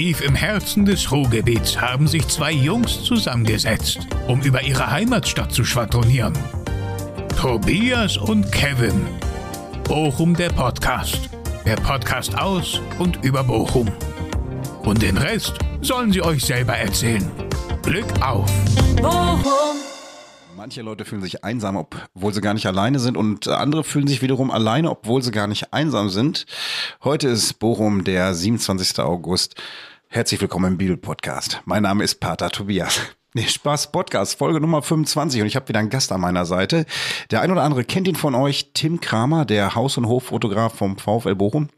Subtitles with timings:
[0.00, 5.62] Tief im Herzen des Ruhrgebiets haben sich zwei Jungs zusammengesetzt, um über ihre Heimatstadt zu
[5.62, 6.32] schwadronieren.
[7.38, 9.06] Tobias und Kevin.
[9.84, 11.28] Bochum der Podcast.
[11.66, 13.92] Der Podcast aus und über Bochum.
[14.84, 17.30] Und den Rest sollen sie euch selber erzählen.
[17.82, 18.50] Glück auf!
[19.02, 19.76] Bochum.
[20.56, 24.22] Manche Leute fühlen sich einsam, obwohl sie gar nicht alleine sind und andere fühlen sich
[24.22, 26.46] wiederum alleine, obwohl sie gar nicht einsam sind.
[27.02, 28.98] Heute ist Bochum der 27.
[29.00, 29.56] August.
[30.12, 31.62] Herzlich willkommen im Bibel-Podcast.
[31.66, 33.00] Mein Name ist Pater Tobias.
[33.32, 36.84] Nee, Spaß Podcast, Folge Nummer 25 und ich habe wieder einen Gast an meiner Seite.
[37.30, 40.98] Der ein oder andere kennt ihn von euch, Tim Kramer, der Haus- und Hoffotograf vom
[40.98, 41.68] VfL Bochum.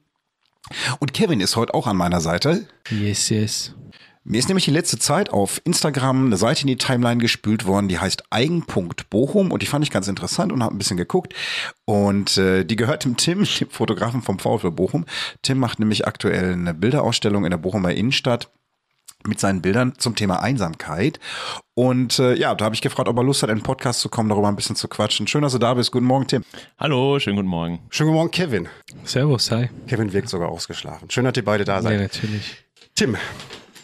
[0.98, 2.66] Und Kevin ist heute auch an meiner Seite.
[2.88, 3.74] Yes, yes.
[4.24, 7.88] Mir ist nämlich die letzte Zeit auf Instagram eine Seite in die Timeline gespült worden,
[7.88, 11.34] die heißt eigen.bochum und die fand ich ganz interessant und habe ein bisschen geguckt.
[11.86, 15.06] Und äh, die gehört dem Tim, dem Fotografen vom VfL Bochum.
[15.42, 18.48] Tim macht nämlich aktuell eine Bilderausstellung in der Bochumer Innenstadt
[19.26, 21.18] mit seinen Bildern zum Thema Einsamkeit.
[21.74, 24.08] Und äh, ja, da habe ich gefragt, ob er Lust hat, in den Podcast zu
[24.08, 25.26] kommen, darüber ein bisschen zu quatschen.
[25.26, 25.90] Schön, dass du da bist.
[25.90, 26.44] Guten Morgen, Tim.
[26.78, 27.80] Hallo, schönen guten Morgen.
[27.90, 28.68] Schönen guten Morgen, Kevin.
[29.04, 29.68] Servus, hi.
[29.88, 31.10] Kevin wirkt sogar ausgeschlafen.
[31.10, 32.00] Schön, dass ihr beide da Ja, seid.
[32.00, 32.64] natürlich.
[32.94, 33.16] Tim,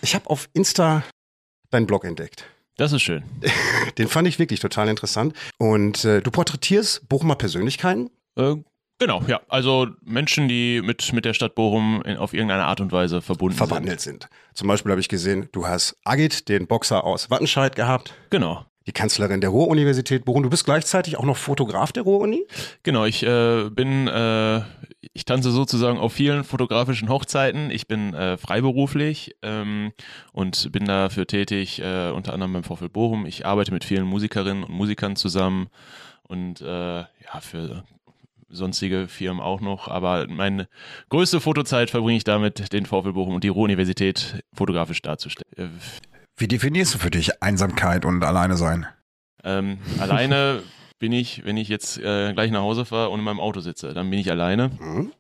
[0.03, 1.03] ich habe auf Insta
[1.71, 2.45] deinen Blog entdeckt.
[2.77, 3.25] Das ist schön.
[3.99, 5.35] Den fand ich wirklich total interessant.
[5.59, 8.11] Und äh, du porträtierst Bochumer Persönlichkeiten.
[8.37, 8.55] Äh,
[8.99, 9.41] genau, ja.
[9.49, 13.57] Also Menschen, die mit, mit der Stadt Bochum in, auf irgendeine Art und Weise verbunden
[13.57, 14.29] verwandelt sind.
[14.55, 18.31] Zum Beispiel habe ich gesehen, du hast Agit, den Boxer aus Wattenscheid gehabt, sind.
[18.31, 18.65] Genau.
[18.89, 20.43] Die Kanzlerin der Ruhr-Universität Bochum.
[20.43, 22.47] Du bist gleichzeitig auch noch Fotograf der Ruhr-Uni?
[22.83, 24.63] Genau, ich äh, bin, äh,
[25.13, 27.71] ich tanze sozusagen auf vielen fotografischen Hochzeiten.
[27.71, 29.93] Ich bin äh, freiberuflich ähm,
[30.33, 33.27] und bin dafür tätig, äh, unter anderem beim VfL Bochum.
[33.27, 35.69] Ich arbeite mit vielen Musikerinnen und Musikern zusammen
[36.23, 37.85] und äh, ja, für
[38.49, 39.89] sonstige Firmen auch noch.
[39.89, 40.67] Aber meine
[41.11, 45.79] größte Fotozeit verbringe ich damit, den VfL Bochum und die Ruhr-Universität fotografisch darzustellen.
[46.39, 48.87] Äh, Wie definierst du für dich Einsamkeit und alleine sein?
[49.45, 50.63] Ähm, alleine
[50.99, 53.95] bin ich, wenn ich jetzt äh, gleich nach Hause fahre und in meinem Auto sitze,
[53.95, 54.71] dann bin ich alleine.
[54.79, 55.13] Mhm.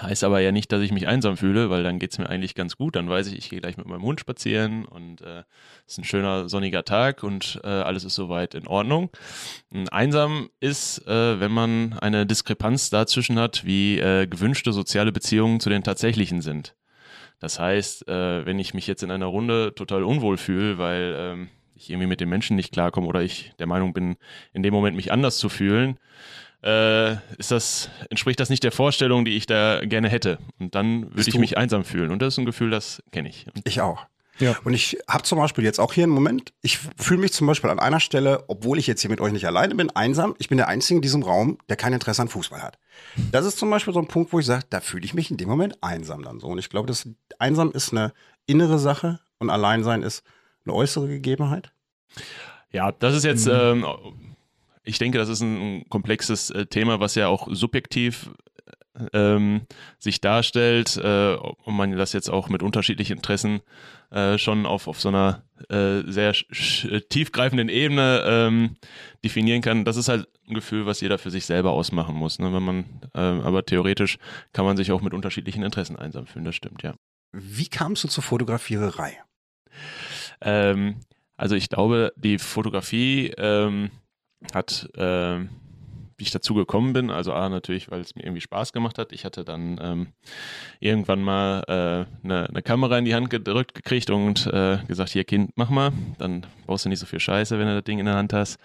[0.00, 2.54] Heißt aber ja nicht, dass ich mich einsam fühle, weil dann geht es mir eigentlich
[2.54, 2.96] ganz gut.
[2.96, 5.42] Dann weiß ich, ich gehe gleich mit meinem Hund spazieren und es äh,
[5.86, 9.10] ist ein schöner sonniger Tag und äh, alles ist soweit in Ordnung.
[9.70, 15.60] Und einsam ist, äh, wenn man eine Diskrepanz dazwischen hat, wie äh, gewünschte soziale Beziehungen
[15.60, 16.74] zu den tatsächlichen sind.
[17.42, 21.48] Das heißt, äh, wenn ich mich jetzt in einer Runde total unwohl fühle, weil ähm,
[21.74, 24.14] ich irgendwie mit den Menschen nicht klarkomme oder ich der Meinung bin,
[24.52, 25.98] in dem Moment mich anders zu fühlen,
[26.62, 30.38] äh, ist das, entspricht das nicht der Vorstellung, die ich da gerne hätte.
[30.60, 32.12] Und dann würde ich mich einsam fühlen.
[32.12, 33.48] Und das ist ein Gefühl, das kenne ich.
[33.48, 34.06] Und Ich auch.
[34.38, 34.56] Ja.
[34.64, 37.70] Und ich habe zum Beispiel jetzt auch hier einen Moment, ich fühle mich zum Beispiel
[37.70, 40.34] an einer Stelle, obwohl ich jetzt hier mit euch nicht alleine bin, einsam.
[40.38, 42.78] Ich bin der Einzige in diesem Raum, der kein Interesse an Fußball hat.
[43.30, 45.36] Das ist zum Beispiel so ein Punkt, wo ich sage, da fühle ich mich in
[45.36, 46.48] dem Moment einsam dann so.
[46.48, 48.12] Und ich glaube, das einsam ist eine
[48.46, 50.24] innere Sache und Alleinsein ist
[50.64, 51.72] eine äußere Gegebenheit.
[52.70, 53.86] Ja, das ist jetzt, ähm,
[54.82, 58.30] ich denke, das ist ein komplexes äh, Thema, was ja auch subjektiv
[59.12, 59.62] ähm,
[59.98, 63.60] sich darstellt äh, und man das jetzt auch mit unterschiedlichen Interessen
[64.12, 68.76] äh, schon auf, auf so einer äh, sehr sch- tiefgreifenden Ebene ähm,
[69.24, 69.84] definieren kann.
[69.84, 72.38] Das ist halt ein Gefühl, was jeder für sich selber ausmachen muss.
[72.38, 72.52] Ne?
[72.52, 72.84] Wenn man,
[73.14, 74.18] ähm, aber theoretisch
[74.52, 76.94] kann man sich auch mit unterschiedlichen Interessen einsam fühlen, das stimmt, ja.
[77.32, 79.18] Wie kamst du zur Fotografiererei?
[80.42, 80.96] Ähm,
[81.36, 83.90] also ich glaube, die Fotografie ähm,
[84.52, 85.48] hat, ähm,
[86.22, 89.10] wie ich dazu gekommen bin, also A, natürlich, weil es mir irgendwie Spaß gemacht hat.
[89.10, 90.06] Ich hatte dann ähm,
[90.78, 95.24] irgendwann mal äh, eine, eine Kamera in die Hand gedrückt gekriegt und äh, gesagt, hier
[95.24, 98.06] Kind, mach mal, dann brauchst du nicht so viel Scheiße, wenn du das Ding in
[98.06, 98.60] der Hand hast.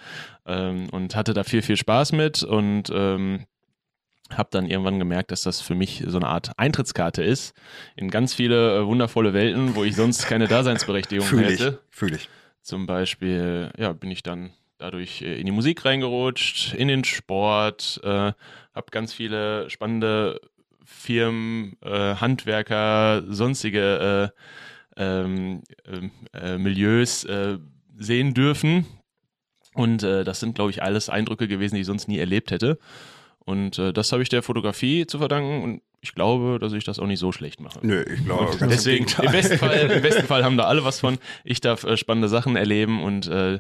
[0.46, 3.48] Ähm, und hatte da viel, viel Spaß mit und ähm,
[4.32, 7.56] habe dann irgendwann gemerkt, dass das für mich so eine Art Eintrittskarte ist
[7.96, 11.80] in ganz viele äh, wundervolle Welten, wo ich sonst keine Daseinsberechtigung Fühle ich, hätte.
[11.90, 12.30] fühle ich.
[12.62, 18.00] Zum Beispiel, ja, bin ich dann dadurch äh, in die Musik reingerutscht, in den Sport,
[18.04, 18.08] äh,
[18.74, 20.40] habe ganz viele spannende
[20.86, 24.32] Firmen, äh, Handwerker, sonstige
[24.98, 27.58] äh, ähm, ähm, äh, Milieus äh,
[27.98, 28.86] sehen dürfen.
[29.74, 32.80] Und äh, das sind, glaube ich, alles Eindrücke gewesen, die ich sonst nie erlebt hätte.
[33.40, 37.00] Und äh, das habe ich der Fotografie zu verdanken und ich glaube, dass ich das
[37.00, 37.80] auch nicht so schlecht mache.
[37.82, 40.66] Nö, ich glaube, Und ganz deswegen, im im besten, Fall, im besten Fall haben da
[40.66, 41.18] alle was von.
[41.44, 43.60] Ich darf äh, spannende Sachen erleben und äh,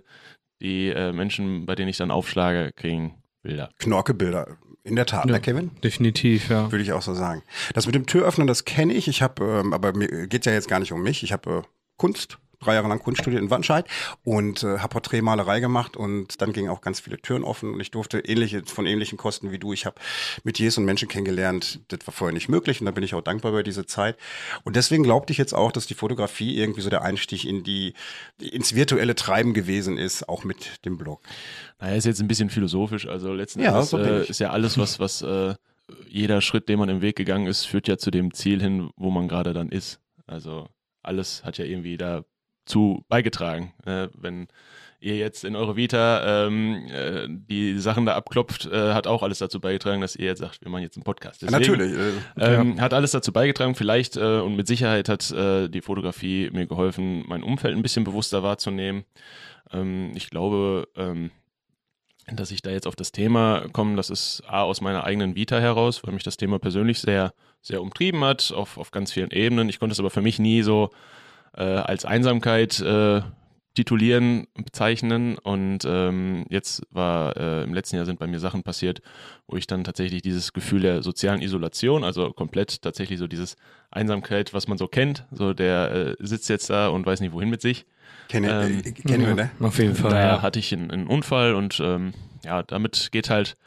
[0.61, 3.69] die äh, Menschen, bei denen ich dann aufschlage, kriegen Bilder.
[3.79, 4.57] Knorke-Bilder.
[4.83, 5.33] In der Tat, Ja.
[5.33, 5.71] ne, Kevin?
[5.83, 6.71] Definitiv, ja.
[6.71, 7.43] Würde ich auch so sagen.
[7.73, 9.07] Das mit dem Türöffnen, das kenne ich.
[9.09, 11.23] Ich habe, ähm, aber mir geht ja jetzt gar nicht um mich.
[11.23, 11.61] Ich habe äh,
[11.97, 13.85] Kunst drei Jahre lang Kunst studiert in Wattenscheid
[14.23, 17.91] und äh, habe Porträtmalerei gemacht und dann gingen auch ganz viele Türen offen und ich
[17.91, 19.73] durfte ähnliche von ähnlichen Kosten wie du.
[19.73, 19.95] Ich habe
[20.43, 21.79] Metiers und Menschen kennengelernt.
[21.89, 24.17] Das war vorher nicht möglich und da bin ich auch dankbar über diese Zeit.
[24.63, 27.93] Und deswegen glaubte ich jetzt auch, dass die Fotografie irgendwie so der Einstieg in die
[28.39, 31.21] ins virtuelle Treiben gewesen ist, auch mit dem Blog.
[31.79, 33.07] Naja, ist jetzt ein bisschen philosophisch.
[33.07, 35.53] Also letzten Ja, Endes so äh, ist ja alles, was, was äh,
[36.07, 39.11] jeder Schritt, den man im Weg gegangen ist, führt ja zu dem Ziel hin, wo
[39.11, 39.99] man gerade dann ist.
[40.25, 40.67] Also
[41.03, 41.97] alles hat ja irgendwie
[42.67, 43.73] dazu beigetragen.
[43.85, 44.47] Äh, wenn
[44.99, 49.37] ihr jetzt in eure Vita ähm, äh, die Sachen da abklopft, äh, hat auch alles
[49.37, 51.41] dazu beigetragen, dass ihr jetzt sagt, wir machen jetzt einen Podcast.
[51.41, 51.93] Deswegen, Natürlich.
[52.37, 53.75] Äh, Ähm, Hat alles dazu beigetragen.
[53.75, 58.03] Vielleicht äh, und mit Sicherheit hat äh, die Fotografie mir geholfen, mein Umfeld ein bisschen
[58.03, 59.05] bewusster wahrzunehmen.
[59.71, 61.31] Ähm, ich glaube, ähm,
[62.33, 65.59] dass ich da jetzt auf das Thema komme, das ist A aus meiner eigenen Vita
[65.59, 69.69] heraus, weil mich das Thema persönlich sehr, sehr umtrieben hat, auf, auf ganz vielen Ebenen.
[69.69, 70.89] Ich konnte es aber für mich nie so
[71.57, 73.21] äh, als Einsamkeit äh,
[73.75, 75.37] titulieren, bezeichnen.
[75.37, 79.01] Und ähm, jetzt war äh, im letzten Jahr sind bei mir Sachen passiert,
[79.47, 83.55] wo ich dann tatsächlich dieses Gefühl der sozialen Isolation, also komplett tatsächlich so dieses
[83.91, 87.49] Einsamkeit, was man so kennt, so der äh, sitzt jetzt da und weiß nicht wohin
[87.49, 87.85] mit sich.
[88.29, 89.51] Kenne Ähm, äh, kennen wir, ne?
[89.59, 90.09] Auf jeden Fall.
[90.11, 90.41] Da Ja.
[90.41, 92.13] hatte ich einen, einen Unfall und ähm,
[92.43, 93.57] ja, damit geht halt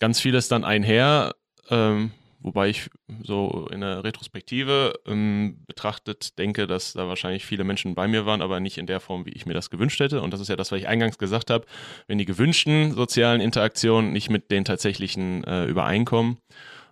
[0.00, 1.34] ganz vieles dann einher,
[1.70, 2.10] ähm,
[2.46, 2.88] wobei ich
[3.22, 8.40] so in der Retrospektive ähm, betrachtet denke, dass da wahrscheinlich viele Menschen bei mir waren,
[8.40, 10.22] aber nicht in der Form, wie ich mir das gewünscht hätte.
[10.22, 11.66] Und das ist ja das, was ich eingangs gesagt habe,
[12.06, 16.38] wenn die gewünschten sozialen Interaktionen nicht mit den tatsächlichen äh, übereinkommen.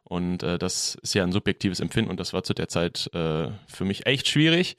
[0.03, 3.49] Und äh, das ist ja ein subjektives Empfinden und das war zu der Zeit äh,
[3.69, 4.77] für mich echt schwierig.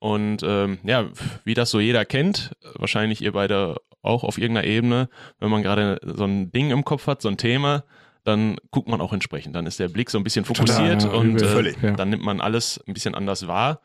[0.00, 1.08] Und ähm, ja,
[1.44, 6.00] wie das so jeder kennt, wahrscheinlich ihr beide auch auf irgendeiner Ebene, wenn man gerade
[6.02, 7.84] so ein Ding im Kopf hat, so ein Thema,
[8.24, 9.56] dann guckt man auch entsprechend.
[9.56, 11.42] Dann ist der Blick so ein bisschen fokussiert ja, und übel.
[11.42, 11.92] äh, Völlig, ja.
[11.92, 13.80] dann nimmt man alles ein bisschen anders wahr.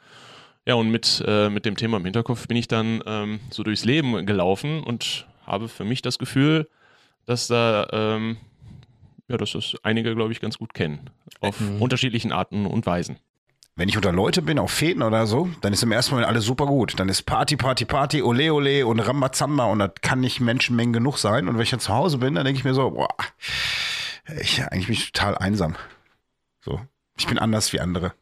[0.66, 3.84] Ja, und mit, äh, mit dem Thema im Hinterkopf bin ich dann ähm, so durchs
[3.84, 6.70] Leben gelaufen und habe für mich das Gefühl,
[7.26, 8.38] dass da, ähm,
[9.28, 11.10] ja, dass das einige, glaube ich, ganz gut kennen.
[11.42, 13.18] Auf unterschiedlichen Arten und Weisen.
[13.76, 16.46] Wenn ich unter Leute bin, auf Fäden oder so, dann ist im ersten Moment alles
[16.46, 17.00] super gut.
[17.00, 21.18] Dann ist Party, Party, Party, Ole, Ole und Rambazamba und das kann nicht Menschenmengen genug
[21.18, 21.48] sein.
[21.48, 23.10] Und wenn ich dann zu Hause bin, dann denke ich mir so, boah,
[24.40, 25.76] ich, eigentlich bin ich total einsam.
[26.62, 26.80] So,
[27.18, 28.14] ich bin anders wie andere.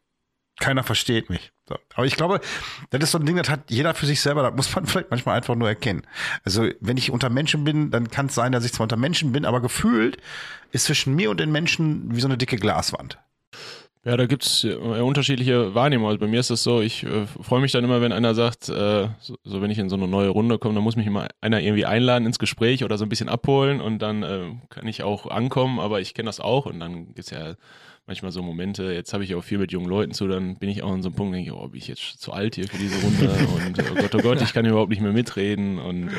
[0.60, 1.52] Keiner versteht mich.
[1.68, 1.78] So.
[1.96, 2.42] Aber ich glaube,
[2.90, 5.10] das ist so ein Ding, das hat jeder für sich selber, das muss man vielleicht
[5.10, 6.06] manchmal einfach nur erkennen.
[6.44, 9.32] Also, wenn ich unter Menschen bin, dann kann es sein, dass ich zwar unter Menschen
[9.32, 10.18] bin, aber gefühlt
[10.72, 13.20] ist zwischen mir und den Menschen wie so eine dicke Glaswand.
[14.04, 16.10] Ja, da gibt's äh, unterschiedliche Wahrnehmungen.
[16.10, 18.68] Also bei mir ist das so, ich äh, freue mich dann immer, wenn einer sagt,
[18.68, 21.28] äh, so, so wenn ich in so eine neue Runde komme, dann muss mich immer
[21.40, 25.04] einer irgendwie einladen ins Gespräch oder so ein bisschen abholen und dann äh, kann ich
[25.04, 27.54] auch ankommen, aber ich kenne das auch und dann gibt's ja
[28.08, 30.82] manchmal so Momente, jetzt habe ich auch viel mit jungen Leuten zu, dann bin ich
[30.82, 32.78] auch an so einem Punkt, denke ich, oh, bin ich jetzt zu alt hier für
[32.78, 33.30] diese Runde
[33.68, 36.10] und oh Gott, oh Gott, ich kann überhaupt nicht mehr mitreden und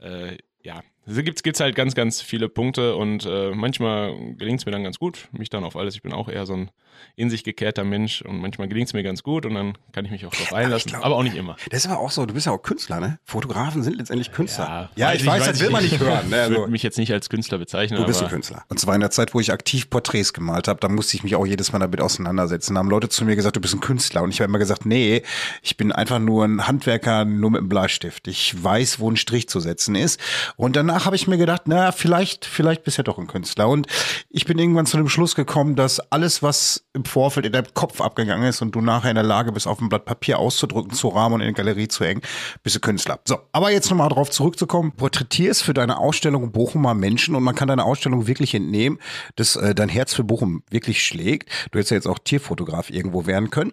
[0.00, 4.60] äh, äh, ja, es gibt, gibt's halt ganz, ganz viele Punkte und äh, manchmal gelingt
[4.60, 6.70] es mir dann ganz gut, mich dann auf alles, ich bin auch eher so ein
[7.14, 10.10] in sich gekehrter Mensch und manchmal gelingt es mir ganz gut und dann kann ich
[10.10, 11.56] mich auch darauf einlassen, glaub- aber auch nicht immer.
[11.70, 13.18] Das ist aber auch so, du bist ja auch Künstler, ne?
[13.24, 14.90] Fotografen sind letztendlich Künstler.
[14.96, 16.30] Ja, weiß ich weiß, das will man nicht hören.
[16.30, 16.36] Ne?
[16.36, 18.64] Ich Also, würde mich jetzt nicht als Künstler bezeichnen, du bist ein aber Künstler.
[18.68, 21.36] Und zwar in der Zeit, wo ich aktiv Porträts gemalt habe, da musste ich mich
[21.36, 22.74] auch jedes Mal damit auseinandersetzen.
[22.74, 24.22] Da haben Leute zu mir gesagt, du bist ein Künstler.
[24.22, 25.22] Und ich habe immer gesagt, nee,
[25.60, 28.26] ich bin einfach nur ein Handwerker, nur mit einem Bleistift.
[28.26, 30.18] Ich weiß, wo ein Strich zu setzen ist.
[30.56, 33.68] Und danach habe ich mir gedacht, na, vielleicht, vielleicht bist du ja doch ein Künstler.
[33.68, 33.86] Und
[34.30, 38.00] ich bin irgendwann zu dem Schluss gekommen, dass alles, was im Vorfeld in deinem Kopf
[38.00, 41.08] abgegangen ist und du nachher in der Lage bist, auf ein Blatt Papier auszudrücken, zu
[41.08, 42.22] rahmen und in die Galerie zu hängen,
[42.62, 43.20] bist du Künstler.
[43.26, 44.92] So, aber jetzt nochmal darauf zurückzukommen.
[44.92, 48.98] Porträtierst für deine Ausstellung Bochumer Menschen und man kann deine Ausstellung wirklich entnehmen,
[49.34, 51.50] dass äh, dein Herz für Bochum wirklich schlägt.
[51.70, 53.72] Du hättest ja jetzt auch Tierfotograf irgendwo werden können.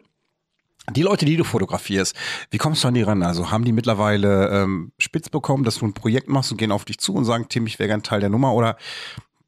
[0.91, 2.15] Die Leute, die du fotografierst,
[2.51, 3.23] wie kommst du an die ran?
[3.23, 6.83] Also haben die mittlerweile ähm, spitz bekommen, dass du ein Projekt machst und gehen auf
[6.83, 8.77] dich zu und sagen, Tim, ich wäre gern Teil der Nummer oder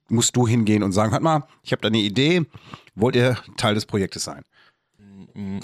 [0.07, 2.45] musst du hingehen und sagen, hört mal, ich habe da eine Idee,
[2.95, 4.43] wollt ihr Teil des Projektes sein?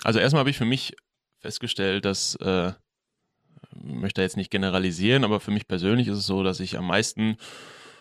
[0.03, 0.95] Also erstmal habe ich für mich
[1.39, 2.73] festgestellt, dass äh,
[3.73, 6.87] ich möchte jetzt nicht generalisieren, aber für mich persönlich ist es so, dass ich am
[6.87, 7.37] meisten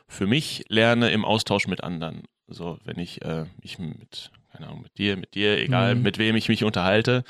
[0.08, 2.24] für mich lerne im Austausch mit anderen.
[2.48, 6.02] So, wenn ich äh, mich mit, keine Ahnung, mit dir, mit dir, egal Mhm.
[6.02, 7.24] mit wem ich mich unterhalte,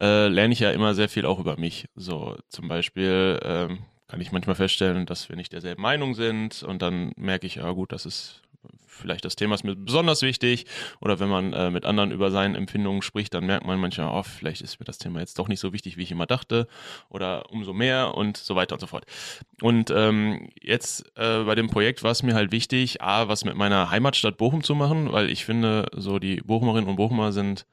[0.00, 1.86] äh, lerne ich ja immer sehr viel auch über mich.
[1.94, 6.82] So, zum Beispiel ähm, kann ich manchmal feststellen, dass wir nicht derselben Meinung sind und
[6.82, 8.41] dann merke ich, ja gut, das ist
[8.86, 10.66] vielleicht das Thema ist mir besonders wichtig
[11.00, 14.22] oder wenn man äh, mit anderen über seine Empfindungen spricht, dann merkt man manchmal, oh,
[14.22, 16.68] vielleicht ist mir das Thema jetzt doch nicht so wichtig, wie ich immer dachte
[17.08, 19.04] oder umso mehr und so weiter und so fort.
[19.60, 23.56] Und ähm, jetzt äh, bei dem Projekt war es mir halt wichtig, A, was mit
[23.56, 27.66] meiner Heimatstadt Bochum zu machen, weil ich finde, so die Bochumerinnen und Bochumer sind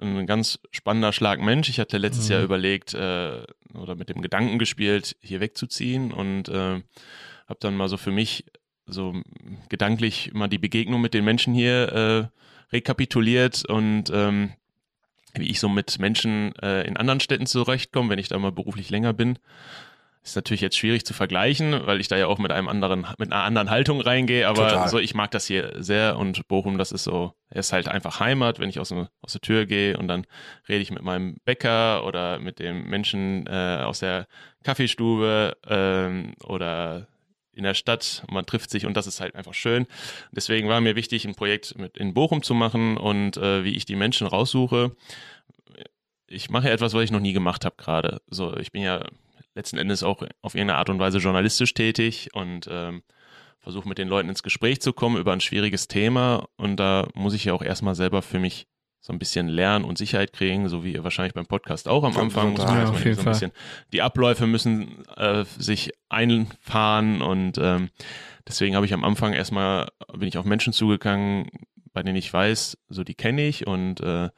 [0.00, 1.68] ein ganz spannender Schlag Mensch.
[1.68, 3.42] Ich hatte letztes Jahr überlegt, äh,
[3.74, 6.82] oder mit dem Gedanken gespielt, hier wegzuziehen und äh,
[7.48, 8.44] habe dann mal so für mich
[8.88, 9.14] so
[9.68, 14.52] gedanklich mal die Begegnung mit den Menschen hier äh, rekapituliert und ähm,
[15.34, 18.90] wie ich so mit Menschen äh, in anderen Städten zurechtkomme, wenn ich da mal beruflich
[18.90, 19.38] länger bin.
[20.24, 23.32] Ist natürlich jetzt schwierig zu vergleichen, weil ich da ja auch mit einem anderen, mit
[23.32, 24.88] einer anderen Haltung reingehe, aber Total.
[24.88, 28.20] so, ich mag das hier sehr und Bochum, das ist so, er ist halt einfach
[28.20, 30.26] Heimat, wenn ich aus, aus der Tür gehe und dann
[30.68, 34.26] rede ich mit meinem Bäcker oder mit dem Menschen äh, aus der
[34.64, 37.06] Kaffeestube ähm, oder
[37.58, 39.86] in der Stadt und man trifft sich und das ist halt einfach schön.
[40.32, 43.84] Deswegen war mir wichtig, ein Projekt mit in Bochum zu machen und äh, wie ich
[43.84, 44.96] die Menschen raussuche.
[46.26, 48.20] Ich mache ja etwas, was ich noch nie gemacht habe gerade.
[48.28, 49.04] So, ich bin ja
[49.54, 53.02] letzten Endes auch auf irgendeine Art und Weise journalistisch tätig und ähm,
[53.60, 57.34] versuche mit den Leuten ins Gespräch zu kommen über ein schwieriges Thema und da muss
[57.34, 58.66] ich ja auch erstmal selber für mich
[59.00, 62.16] so ein bisschen lernen und Sicherheit kriegen, so wie ihr wahrscheinlich beim Podcast auch am
[62.16, 62.52] Anfang.
[62.52, 63.52] Muss man ja, auf jeden so ein bisschen,
[63.92, 67.90] die Abläufe müssen äh, sich einfahren und ähm,
[68.46, 71.48] deswegen habe ich am Anfang erstmal, bin ich auf Menschen zugegangen,
[71.92, 74.30] bei denen ich weiß, so die kenne ich und äh,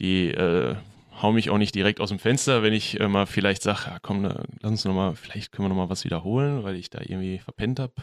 [0.00, 0.76] die äh,
[1.22, 3.98] hau mich auch nicht direkt aus dem Fenster, wenn ich äh, mal vielleicht sage, ja,
[4.02, 7.80] komm, lass uns nochmal, vielleicht können wir nochmal was wiederholen, weil ich da irgendwie verpennt
[7.80, 7.94] habe.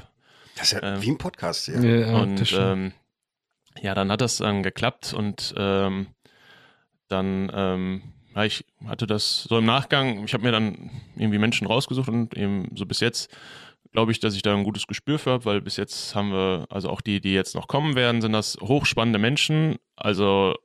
[0.56, 1.82] Das ist ja ähm, wie ein Podcast, ja.
[1.82, 2.94] ja und ähm,
[3.82, 6.08] ja, dann hat das dann geklappt und ähm,
[7.08, 8.02] dann, ähm,
[8.36, 12.36] ja, ich hatte das so im Nachgang, ich habe mir dann irgendwie Menschen rausgesucht und
[12.36, 13.36] eben so bis jetzt
[13.94, 16.66] glaube ich, dass ich da ein gutes Gespür für habe, weil bis jetzt haben wir,
[16.70, 19.78] also auch die, die jetzt noch kommen werden, sind das hochspannende Menschen.
[19.96, 20.56] Also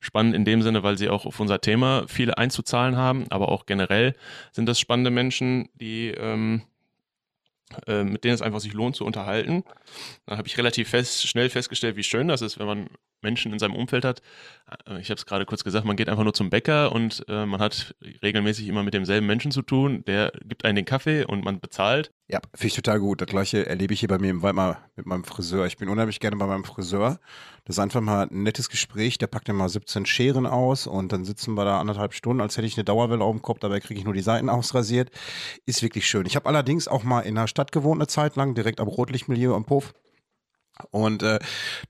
[0.00, 3.66] spannend in dem Sinne, weil sie auch auf unser Thema viele einzuzahlen haben, aber auch
[3.66, 4.14] generell
[4.52, 6.75] sind das spannende Menschen, die ähm, äh,
[7.86, 9.64] mit denen es einfach sich lohnt zu unterhalten.
[10.26, 12.88] Da habe ich relativ fest, schnell festgestellt, wie schön das ist, wenn man
[13.22, 14.22] Menschen in seinem Umfeld hat.
[14.86, 17.46] Äh, ich habe es gerade kurz gesagt, man geht einfach nur zum Bäcker und äh,
[17.46, 20.04] man hat regelmäßig immer mit demselben Menschen zu tun.
[20.06, 22.12] Der gibt einen den Kaffee und man bezahlt.
[22.28, 23.20] Ja, finde ich total gut.
[23.20, 25.66] Das gleiche erlebe ich hier bei mir im Weimar mit meinem Friseur.
[25.66, 27.20] Ich bin unheimlich gerne bei meinem Friseur.
[27.64, 29.18] Das ist einfach mal ein nettes Gespräch.
[29.18, 32.66] Der packt immer 17 Scheren aus und dann sitzen wir da anderthalb Stunden, als hätte
[32.66, 33.58] ich eine Dauerwelle auf dem Kopf.
[33.60, 35.10] Dabei kriege ich nur die Seiten ausrasiert.
[35.66, 36.26] Ist wirklich schön.
[36.26, 39.54] Ich habe allerdings auch mal in einer Stadt gewohnt eine Zeit lang, direkt am Rotlichtmilieu
[39.54, 39.94] am Puff.
[40.90, 41.38] Und äh,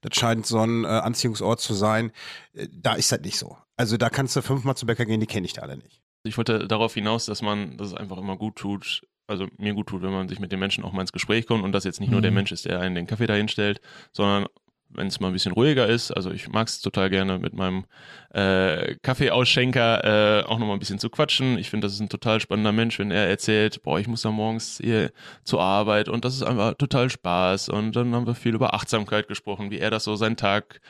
[0.01, 2.13] das scheint so ein äh, Anziehungsort zu sein.
[2.55, 3.57] Äh, da ist das nicht so.
[3.77, 6.01] Also da kannst du fünfmal zu Bäcker gehen, die kenne ich da alle nicht.
[6.25, 9.89] Ich wollte darauf hinaus, dass man, dass es einfach immer gut tut, also mir gut
[9.89, 12.01] tut, wenn man sich mit den Menschen auch mal ins Gespräch kommt und das jetzt
[12.01, 12.37] nicht nur der mhm.
[12.37, 13.81] Mensch ist, der einen den Kaffee dahin stellt,
[14.13, 14.47] sondern
[14.89, 16.11] wenn es mal ein bisschen ruhiger ist.
[16.11, 17.85] Also ich mag es total gerne mit meinem
[18.33, 20.05] äh, Kaffeeausschenker
[20.41, 21.59] äh, auch nochmal ein bisschen zu quatschen.
[21.59, 24.31] Ich finde, das ist ein total spannender Mensch, wenn er erzählt, boah, ich muss da
[24.31, 25.11] morgens hier
[25.45, 27.69] zur Arbeit und das ist einfach total Spaß.
[27.69, 30.81] Und dann haben wir viel über Achtsamkeit gesprochen, wie er das so seinen Tag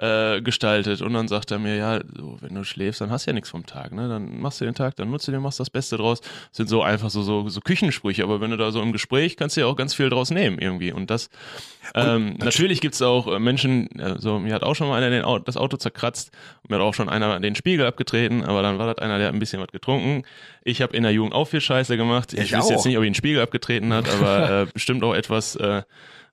[0.00, 1.02] äh, gestaltet.
[1.02, 3.50] Und dann sagt er mir, ja, so, wenn du schläfst, dann hast du ja nichts
[3.50, 4.08] vom Tag, ne?
[4.08, 6.20] Dann machst du den Tag, dann nutzt du den, machst das Beste draus.
[6.20, 9.36] Das sind so einfach so, so, so Küchensprüche, aber wenn du da so im Gespräch,
[9.36, 10.92] kannst du ja auch ganz viel draus nehmen irgendwie.
[10.92, 11.28] Und das,
[11.94, 15.10] ähm, und natürlich gibt es auch äh, Menschen, also mir hat auch schon mal einer
[15.10, 16.30] den Auto, das Auto zerkratzt,
[16.66, 19.34] mir hat auch schon einer den Spiegel abgetreten, aber dann war das einer, der hat
[19.34, 20.24] ein bisschen was getrunken.
[20.64, 22.32] Ich habe in der Jugend auch viel Scheiße gemacht.
[22.32, 25.14] Ich, ich wüsste jetzt nicht, ob ihn den Spiegel abgetreten hat, aber äh, bestimmt auch
[25.14, 25.82] etwas, äh,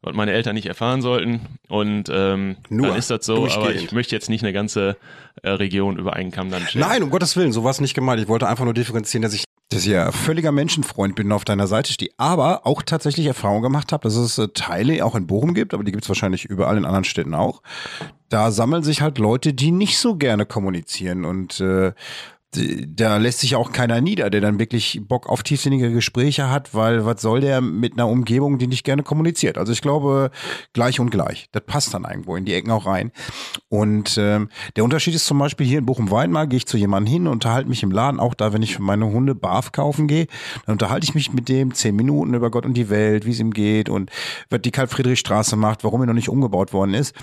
[0.01, 1.41] was meine Eltern nicht erfahren sollten.
[1.67, 4.97] Und ähm, Nur dann ist das so, aber ich möchte jetzt nicht eine ganze
[5.43, 6.85] äh, Region über einen Kamm dann stellen.
[6.87, 8.21] Nein, um Gottes Willen, so war es nicht gemeint.
[8.21, 11.67] Ich wollte einfach nur differenzieren, dass ich dass ich ja völliger Menschenfreund bin auf deiner
[11.67, 15.53] Seite stehe, aber auch tatsächlich Erfahrung gemacht habe, dass es äh, Teile auch in Bochum
[15.53, 17.61] gibt, aber die gibt es wahrscheinlich überall in anderen Städten auch.
[18.29, 21.91] Da sammeln sich halt Leute, die nicht so gerne kommunizieren und äh,
[22.51, 27.05] da lässt sich auch keiner nieder, der dann wirklich Bock auf tiefsinnige Gespräche hat, weil
[27.05, 29.57] was soll der mit einer Umgebung, die nicht gerne kommuniziert?
[29.57, 30.31] Also ich glaube,
[30.73, 31.49] gleich und gleich.
[31.51, 33.11] Das passt dann irgendwo in die Ecken auch rein.
[33.67, 37.27] Und ähm, der Unterschied ist zum Beispiel hier in Bochum-Weidmar, gehe ich zu jemandem hin,
[37.27, 40.27] unterhalte mich im Laden, auch da, wenn ich für meine Hunde Barf kaufen gehe,
[40.65, 43.39] dann unterhalte ich mich mit dem zehn Minuten über Gott und die Welt, wie es
[43.39, 44.09] ihm geht und
[44.49, 47.13] was die Karl-Friedrich-Straße macht, warum er noch nicht umgebaut worden ist.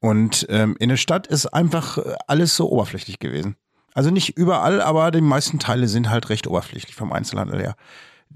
[0.00, 3.56] Und ähm, in der Stadt ist einfach alles so oberflächlich gewesen.
[3.94, 7.76] Also nicht überall, aber die meisten Teile sind halt recht oberflächlich vom Einzelhandel her.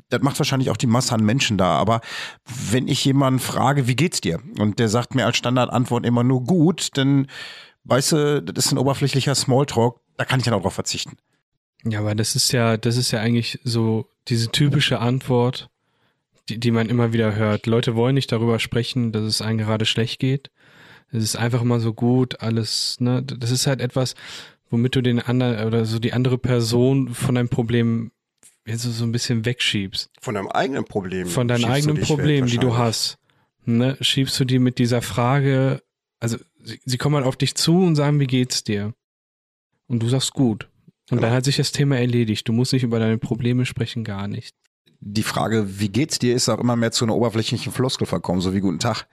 [0.08, 1.76] Das macht wahrscheinlich auch die Masse an Menschen da.
[1.76, 2.00] Aber
[2.70, 4.40] wenn ich jemanden frage, wie geht's dir?
[4.58, 7.26] Und der sagt mir als Standardantwort immer nur gut, dann
[7.84, 11.16] weißt du, das ist ein oberflächlicher Smalltalk, da kann ich dann auch drauf verzichten.
[11.84, 15.70] Ja, aber das ist ja, das ist ja eigentlich so diese typische Antwort,
[16.48, 17.66] die, die man immer wieder hört.
[17.66, 20.50] Leute wollen nicht darüber sprechen, dass es einem gerade schlecht geht.
[21.10, 23.22] Es ist einfach immer so gut, alles, ne?
[23.22, 24.14] Das ist halt etwas,
[24.70, 28.12] womit du den anderen oder so die andere Person von deinem Problem
[28.66, 30.10] jetzt so ein bisschen wegschiebst.
[30.20, 31.26] Von deinem eigenen Problem.
[31.26, 33.18] Von deinem eigenen Problem, die du hast.
[33.64, 35.82] Ne, schiebst du die mit dieser Frage,
[36.20, 38.94] also sie, sie kommen halt auf dich zu und sagen, wie geht's dir?
[39.88, 40.68] Und du sagst gut.
[41.10, 42.48] Und dann hat sich das Thema erledigt.
[42.48, 44.54] Du musst nicht über deine Probleme sprechen, gar nicht.
[45.00, 48.52] Die Frage, wie geht's dir, ist auch immer mehr zu einer oberflächlichen Floskel verkommen, so
[48.52, 49.06] wie guten Tag.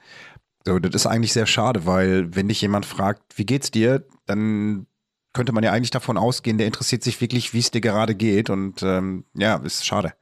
[0.66, 4.88] So, das ist eigentlich sehr schade, weil wenn dich jemand fragt, wie geht's dir, dann
[5.36, 8.50] könnte man ja eigentlich davon ausgehen, der interessiert sich wirklich, wie es dir gerade geht.
[8.50, 10.14] Und ähm, ja, ist schade.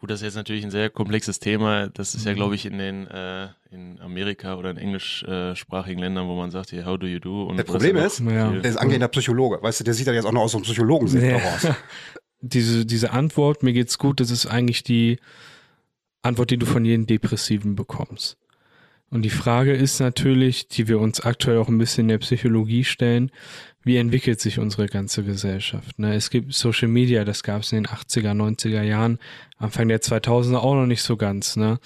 [0.00, 1.88] Gut, das ist jetzt natürlich ein sehr komplexes Thema.
[1.88, 2.36] Das ist ja, Mhm.
[2.36, 6.84] glaube ich, in den äh, in Amerika oder in englischsprachigen Ländern, wo man sagt, hier,
[6.84, 7.44] how do you do?
[7.44, 8.50] Und Der das Problem ist, Ja.
[8.50, 10.64] Der ist angehender Psychologe, weißt du, der sieht dann jetzt auch noch aus so einem
[10.64, 11.44] Psychologensektor Nee.
[11.46, 11.66] raus.
[12.46, 15.18] Diese, diese Antwort, mir geht's gut, das ist eigentlich die
[16.20, 18.36] Antwort, die du von jedem Depressiven bekommst.
[19.10, 22.84] Und die Frage ist natürlich, die wir uns aktuell auch ein bisschen in der Psychologie
[22.84, 23.30] stellen,
[23.84, 25.98] wie entwickelt sich unsere ganze Gesellschaft?
[25.98, 26.14] Ne?
[26.14, 29.18] Es gibt Social Media, das gab es in den 80er, 90er Jahren,
[29.58, 31.56] Anfang der 2000er auch noch nicht so ganz.
[31.56, 31.78] Ne?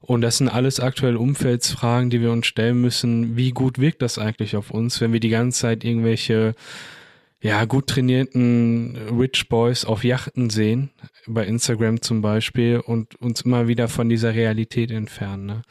[0.00, 3.36] Und das sind alles aktuelle Umfeldsfragen, die wir uns stellen müssen.
[3.36, 6.54] Wie gut wirkt das eigentlich auf uns, wenn wir die ganze Zeit irgendwelche
[7.40, 10.90] ja, gut trainierten Rich Boys auf Yachten sehen,
[11.26, 15.46] bei Instagram zum Beispiel, und uns immer wieder von dieser Realität entfernen.
[15.46, 15.62] Ne?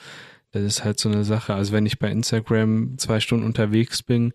[0.53, 1.53] Das ist halt so eine Sache.
[1.55, 4.33] Also wenn ich bei Instagram zwei Stunden unterwegs bin,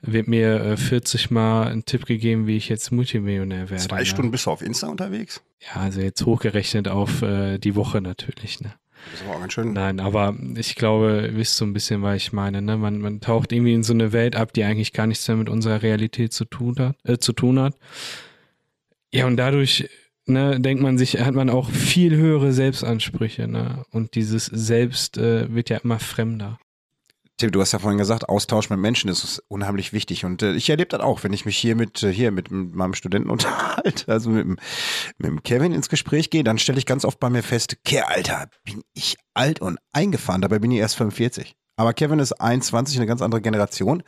[0.00, 3.82] wird mir äh, 40 Mal ein Tipp gegeben, wie ich jetzt Multimillionär werde.
[3.82, 4.06] Zwei ne?
[4.06, 5.42] Stunden bist du auf Insta unterwegs?
[5.60, 8.60] Ja, also jetzt hochgerechnet auf äh, die Woche natürlich.
[8.62, 8.72] Ne?
[9.12, 9.74] Das aber auch ganz schön.
[9.74, 12.62] Nein, aber ich glaube, ihr wisst so ein bisschen, was ich meine.
[12.62, 12.78] Ne?
[12.78, 15.50] Man, man taucht irgendwie in so eine Welt ab, die eigentlich gar nichts mehr mit
[15.50, 16.96] unserer Realität zu tun hat.
[17.04, 17.76] Äh, zu tun hat.
[19.12, 19.90] Ja, und dadurch
[20.26, 23.48] ne, denkt man sich, hat man auch viel höhere Selbstansprüche.
[23.48, 23.84] Ne?
[23.90, 26.58] Und dieses Selbst äh, wird ja immer fremder.
[27.40, 30.26] Tim, du hast ja vorhin gesagt, Austausch mit Menschen ist unheimlich wichtig.
[30.26, 32.92] Und äh, ich erlebe das auch, wenn ich mich hier mit, äh, hier mit, meinem
[32.92, 34.60] Studenten unterhalte, also mit, mit
[35.18, 38.50] dem Kevin ins Gespräch gehe, dann stelle ich ganz oft bei mir fest, Kerl, Alter,
[38.62, 41.56] bin ich alt und eingefahren, dabei bin ich erst 45.
[41.80, 44.02] Aber Kevin ist 21, eine ganz andere Generation.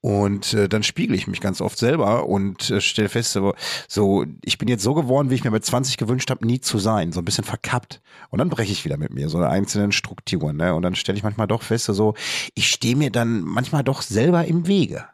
[0.00, 3.52] Und äh, dann spiegele ich mich ganz oft selber und äh, stelle fest, so,
[3.86, 6.78] so, ich bin jetzt so geworden, wie ich mir mit 20 gewünscht habe, nie zu
[6.78, 7.12] sein.
[7.12, 8.00] So ein bisschen verkappt.
[8.30, 10.56] Und dann breche ich wieder mit mir, so einzelnen Strukturen.
[10.56, 10.74] Ne?
[10.74, 12.14] Und dann stelle ich manchmal doch fest, so,
[12.54, 15.04] ich stehe mir dann manchmal doch selber im Wege.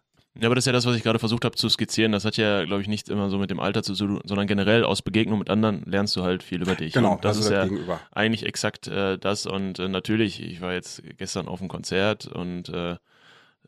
[0.41, 2.13] Ja, aber das ist ja das, was ich gerade versucht habe zu skizzieren.
[2.13, 4.85] Das hat ja, glaube ich, nicht immer so mit dem Alter zu tun, sondern generell
[4.85, 6.93] aus Begegnung mit anderen lernst du halt viel über dich.
[6.93, 8.01] Genau, Und das also ist ja Gegenüber.
[8.13, 9.47] eigentlich exakt äh, das.
[9.47, 12.97] Und äh, natürlich, ich war jetzt gestern auf einem Konzert und äh,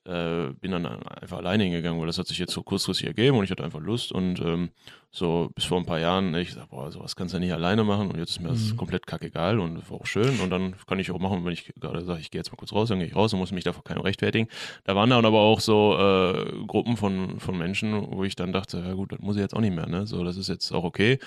[0.07, 3.45] äh, bin dann einfach alleine hingegangen, weil das hat sich jetzt so kurzfristig ergeben und
[3.45, 4.71] ich hatte einfach Lust und ähm,
[5.13, 7.83] so bis vor ein paar Jahren, ich sag, boah, sowas kannst du ja nicht alleine
[7.83, 8.77] machen und jetzt ist mir das Mhm.
[8.77, 12.03] komplett kackegal und war auch schön und dann kann ich auch machen, wenn ich gerade
[12.05, 13.83] sage, ich gehe jetzt mal kurz raus, dann gehe ich raus und muss mich davor
[13.85, 14.49] keinem rechtfertigen.
[14.85, 18.79] Da waren dann aber auch so äh, Gruppen von, von Menschen, wo ich dann dachte,
[18.79, 20.07] ja gut, das muss ich jetzt auch nicht mehr, ne?
[20.07, 21.19] So, das ist jetzt auch okay.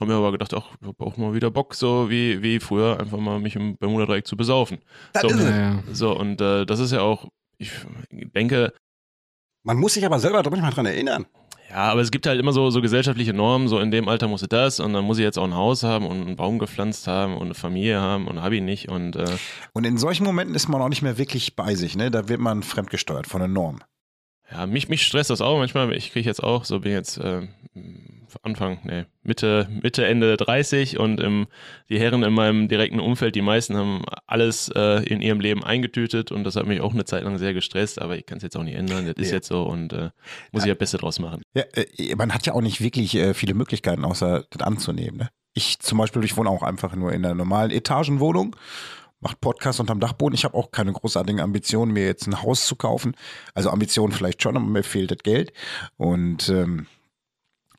[0.00, 3.00] Hab mir aber gedacht, ach, ich hab auch mal wieder Bock, so wie, wie früher,
[3.00, 4.78] einfach mal mich im Bermuda-Dreieck zu besaufen.
[5.12, 5.50] Das So, ist es.
[5.50, 5.82] Naja.
[5.92, 7.26] so, und äh, das ist ja auch,
[7.58, 7.70] ich
[8.34, 8.72] denke,
[9.64, 11.26] Man muss sich aber selber manchmal dran erinnern.
[11.70, 14.42] ja, aber es gibt halt immer so, so gesellschaftliche Normen, so in dem Alter muss
[14.42, 17.06] ich das und dann muss ich jetzt auch ein Haus haben und einen Baum gepflanzt
[17.06, 19.24] haben und eine Familie haben und habe ich nicht und äh,
[19.72, 21.96] Und in solchen Momenten ist man auch nicht mehr wirklich bei sich.
[21.96, 22.10] Ne?
[22.10, 23.80] Da wird man fremdgesteuert von der Norm.
[24.50, 25.92] ja, mich, mich stresst das auch manchmal.
[25.94, 27.46] Ich kriege jetzt auch, so bin jetzt äh,
[28.42, 31.46] Anfang, nee, Mitte, Mitte, Ende 30 und im,
[31.88, 36.32] die Herren in meinem direkten Umfeld, die meisten haben alles äh, in ihrem Leben eingetütet
[36.32, 38.56] und das hat mich auch eine Zeit lang sehr gestresst, aber ich kann es jetzt
[38.56, 39.34] auch nicht ändern, das ist Ja.
[39.36, 40.10] jetzt so und äh,
[40.52, 41.42] muss ich ja Beste draus machen.
[41.54, 45.18] Ja, äh, man hat ja auch nicht wirklich äh, viele Möglichkeiten, außer das anzunehmen.
[45.18, 45.28] Ne?
[45.54, 48.56] Ich zum Beispiel, ich wohne auch einfach nur in einer normalen Etagenwohnung,
[49.20, 50.34] mache Podcast unterm Dachboden.
[50.34, 53.14] Ich habe auch keine großartigen Ambitionen, mir jetzt ein Haus zu kaufen.
[53.54, 55.52] Also Ambitionen vielleicht schon, aber mir fehlt das Geld.
[55.96, 56.86] Und ähm,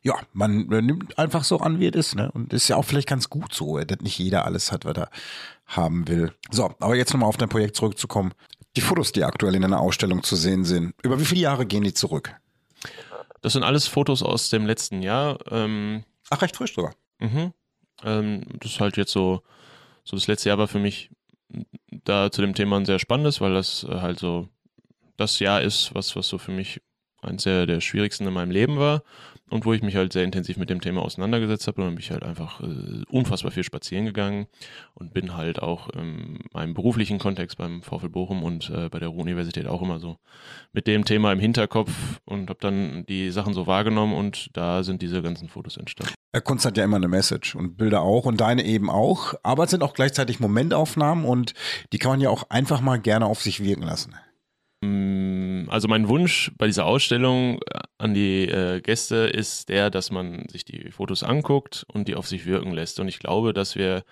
[0.04, 2.16] ja, man äh, nimmt einfach so an, wie es ist.
[2.16, 2.30] Ne?
[2.32, 4.98] Und ist ja auch vielleicht ganz gut so, äh, dass nicht jeder alles hat, was
[4.98, 5.10] er
[5.66, 6.34] haben will.
[6.52, 8.34] So, aber jetzt nochmal auf dein Projekt zurückzukommen.
[8.76, 11.84] Die Fotos, die aktuell in einer Ausstellung zu sehen sind, über wie viele Jahre gehen
[11.84, 12.36] die zurück?
[13.42, 15.39] Das sind alles Fotos aus dem letzten Jahr.
[15.50, 16.94] Ähm, Ach, recht frisch sogar.
[17.20, 17.54] Mhm.
[18.04, 19.42] Ähm, das ist halt jetzt so,
[20.04, 21.12] so das letzte Jahr war für mich
[22.04, 24.50] da zu dem Thema ein sehr spannendes, weil das äh, halt so
[25.16, 26.82] das Jahr ist, was, was so für mich
[27.22, 29.04] eins der, der schwierigsten in meinem Leben war
[29.54, 32.10] und wo ich mich halt sehr intensiv mit dem Thema auseinandergesetzt habe und bin ich
[32.10, 34.48] halt einfach äh, unfassbar viel spazieren gegangen
[34.96, 39.10] und bin halt auch in meinem beruflichen Kontext beim VfL Bochum und äh, bei der
[39.10, 40.18] Ruhr-Universität auch immer so
[40.72, 41.92] mit dem Thema im Hinterkopf
[42.26, 46.16] und habe dann die Sachen so wahrgenommen und da sind diese ganzen Fotos entstanden.
[46.32, 49.66] Äh, Kunst hat ja immer eine Message und Bilder auch und deine eben auch, aber
[49.66, 51.54] es sind auch gleichzeitig Momentaufnahmen und
[51.92, 54.16] die kann man ja auch einfach mal gerne auf sich wirken lassen.
[54.84, 60.12] Mm, Also mein Wunsch bei dieser Ausstellung äh, an die äh, Gäste ist der, dass
[60.12, 63.00] man sich die Fotos anguckt und die auf sich wirken lässt.
[63.00, 64.04] Und ich glaube, dass wir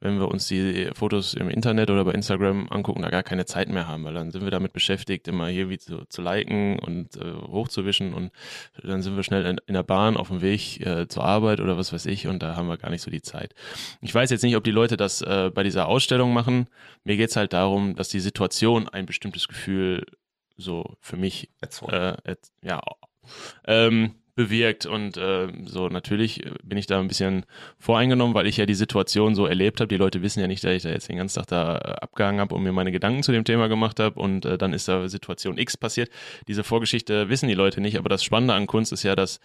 [0.00, 3.68] wenn wir uns die Fotos im Internet oder bei Instagram angucken, da gar keine Zeit
[3.68, 7.16] mehr haben, weil dann sind wir damit beschäftigt, immer hier wie zu, zu liken und
[7.16, 8.30] äh, hochzuwischen und
[8.82, 11.76] dann sind wir schnell in, in der Bahn auf dem Weg äh, zur Arbeit oder
[11.76, 13.54] was weiß ich und da haben wir gar nicht so die Zeit.
[14.00, 16.68] Ich weiß jetzt nicht, ob die Leute das äh, bei dieser Ausstellung machen.
[17.04, 20.04] Mir geht's halt darum, dass die Situation ein bestimmtes Gefühl
[20.56, 21.50] so für mich
[21.88, 22.14] äh,
[22.62, 22.80] ja
[23.66, 24.86] ähm, bewirkt.
[24.86, 27.44] Und äh, so natürlich bin ich da ein bisschen
[27.78, 29.88] voreingenommen, weil ich ja die Situation so erlebt habe.
[29.88, 32.40] Die Leute wissen ja nicht, dass ich da jetzt den ganzen Tag da äh, abgehangen
[32.40, 35.08] habe und mir meine Gedanken zu dem Thema gemacht habe und äh, dann ist da
[35.08, 36.08] Situation X passiert.
[36.46, 39.40] Diese Vorgeschichte wissen die Leute nicht, aber das Spannende an Kunst ist ja, dass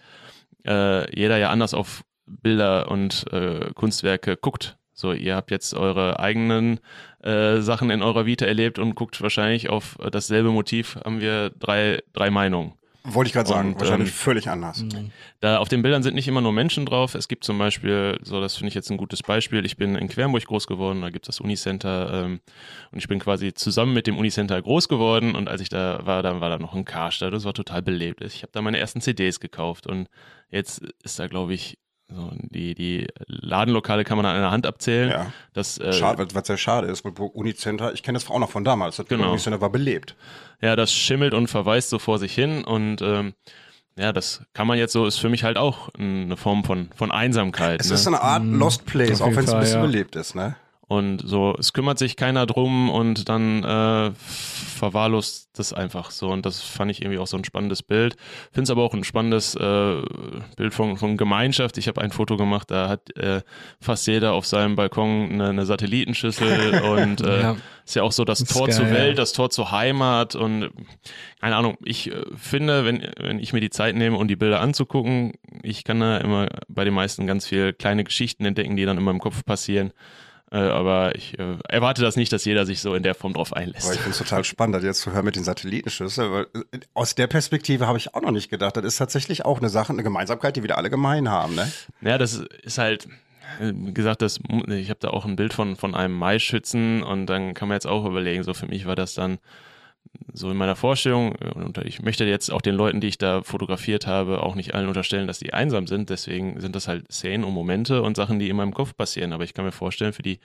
[0.64, 4.78] äh, jeder ja anders auf Bilder und äh, Kunstwerke guckt.
[4.92, 6.78] So, ihr habt jetzt eure eigenen
[7.20, 12.00] äh, Sachen in eurer Vita erlebt und guckt wahrscheinlich auf dasselbe Motiv, haben wir drei,
[12.12, 12.74] drei Meinungen.
[13.06, 14.82] Wollte ich gerade sagen, wahrscheinlich ähm, völlig anders.
[14.82, 15.10] Mhm.
[15.40, 17.14] Da auf den Bildern sind nicht immer nur Menschen drauf.
[17.14, 19.66] Es gibt zum Beispiel, so das finde ich jetzt ein gutes Beispiel.
[19.66, 22.40] Ich bin in Quernburg groß geworden, da gibt es das Unicenter ähm,
[22.92, 26.22] und ich bin quasi zusammen mit dem Unicenter groß geworden und als ich da war,
[26.22, 27.34] dann war da noch ein Karstadt.
[27.34, 28.22] Das war total belebt.
[28.22, 30.08] Ich habe da meine ersten CDs gekauft und
[30.50, 35.10] jetzt ist da glaube ich so, die, die Ladenlokale kann man an einer Hand abzählen.
[35.10, 35.32] Ja.
[35.52, 38.64] Das, äh, schade, was sehr schade ist, weil Unicenter, ich kenne das auch noch von
[38.64, 39.30] damals, das genau.
[39.30, 40.14] Unicenter war belebt.
[40.60, 43.34] Ja, das schimmelt und verweist so vor sich hin und ähm,
[43.96, 47.12] ja, das kann man jetzt so, ist für mich halt auch eine Form von, von
[47.12, 47.80] Einsamkeit.
[47.80, 47.94] Es ne?
[47.94, 48.58] ist eine Art mhm.
[48.58, 49.86] Lost Place, auch wenn es ein bisschen ja.
[49.86, 50.56] belebt ist, ne?
[50.86, 56.28] Und so, es kümmert sich keiner drum und dann äh, verwahrlost das einfach so.
[56.28, 58.16] Und das fand ich irgendwie auch so ein spannendes Bild.
[58.52, 60.02] Finde es aber auch ein spannendes äh,
[60.56, 61.78] Bild von, von Gemeinschaft.
[61.78, 63.40] Ich habe ein Foto gemacht, da hat äh,
[63.80, 67.56] fast jeder auf seinem Balkon eine, eine Satellitenschüssel und äh, ja.
[67.86, 70.70] ist ja auch so das, das Tor geil, zur Welt, das Tor zur Heimat und
[71.40, 74.60] keine Ahnung, ich äh, finde, wenn, wenn ich mir die Zeit nehme, um die Bilder
[74.60, 78.98] anzugucken, ich kann da immer bei den meisten ganz viele kleine Geschichten entdecken, die dann
[78.98, 79.92] in meinem Kopf passieren.
[80.54, 83.52] Äh, aber ich äh, erwarte das nicht, dass jeder sich so in der Form drauf
[83.52, 83.86] einlässt.
[83.86, 87.16] Aber ich finde es total spannend, jetzt zu hören mit den Satellitenschüsseln, weil äh, aus
[87.16, 88.76] der Perspektive habe ich auch noch nicht gedacht.
[88.76, 91.68] Das ist tatsächlich auch eine Sache, eine Gemeinsamkeit, die wieder alle gemein haben, ne?
[92.02, 93.08] Ja, das ist halt,
[93.58, 94.38] wie gesagt, das,
[94.68, 97.88] ich habe da auch ein Bild von, von einem Maischützen und dann kann man jetzt
[97.88, 99.38] auch überlegen, so für mich war das dann
[100.32, 104.06] so in meiner Vorstellung, und ich möchte jetzt auch den Leuten, die ich da fotografiert
[104.06, 106.10] habe, auch nicht allen unterstellen, dass die einsam sind.
[106.10, 109.32] Deswegen sind das halt Szenen und Momente und Sachen, die in meinem Kopf passieren.
[109.32, 110.40] Aber ich kann mir vorstellen, für die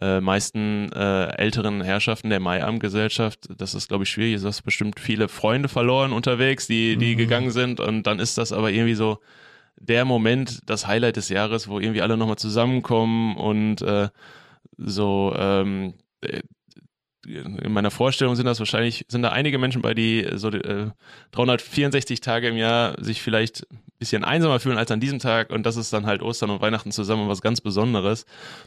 [0.00, 4.40] äh, meisten äh, älteren Herrschaften der Maiam-Gesellschaft, das ist, glaube ich, schwierig.
[4.40, 7.18] Du hast bestimmt viele Freunde verloren unterwegs, die, die mhm.
[7.18, 7.78] gegangen sind.
[7.78, 9.18] Und dann ist das aber irgendwie so
[9.76, 14.08] der Moment, das Highlight des Jahres, wo irgendwie alle nochmal zusammenkommen und äh,
[14.76, 15.94] so ähm,
[17.26, 20.90] in meiner Vorstellung sind das wahrscheinlich, sind da einige Menschen bei, die so äh,
[21.32, 25.66] 364 Tage im Jahr sich vielleicht ein bisschen einsamer fühlen als an diesem Tag und
[25.66, 28.24] das ist dann halt Ostern und Weihnachten zusammen was ganz Besonderes.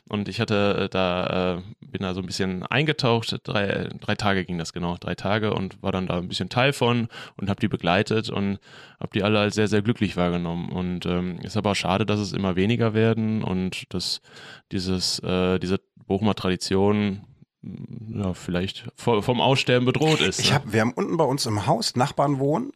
[0.09, 4.57] Und ich hatte da, äh, bin da so ein bisschen eingetaucht, drei, drei Tage ging
[4.57, 7.69] das genau, drei Tage und war dann da ein bisschen Teil von und habe die
[7.69, 8.59] begleitet und
[8.99, 10.69] habe die alle als sehr, sehr glücklich wahrgenommen.
[10.69, 14.21] Und ähm, ist aber auch schade, dass es immer weniger werden und dass
[14.71, 17.21] dieses, äh, diese Bochumer Tradition
[17.63, 20.39] ja, vielleicht vom Aussterben bedroht ist.
[20.39, 20.55] Ich ne?
[20.55, 22.73] hab, wir haben unten bei uns im Haus Nachbarn wohnen,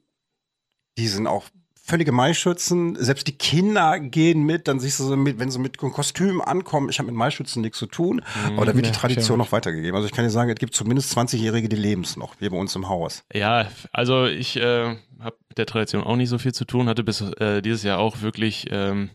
[0.98, 1.46] die sind auch
[1.86, 2.96] völlige Maischützen.
[2.96, 6.90] Selbst die Kinder gehen mit, dann siehst du so mit, wenn sie mit Kostümen ankommen.
[6.90, 8.18] Ich habe mit Maischützen nichts zu tun,
[8.48, 9.96] mhm, aber da wird ja, die Tradition noch weitergegeben.
[9.96, 12.58] Also ich kann dir sagen, es gibt zumindest 20-Jährige, die leben es noch, hier bei
[12.58, 13.24] uns im Haus.
[13.32, 17.04] Ja, also ich äh, habe mit der Tradition auch nicht so viel zu tun, hatte
[17.04, 19.12] bis äh, dieses Jahr auch wirklich ähm,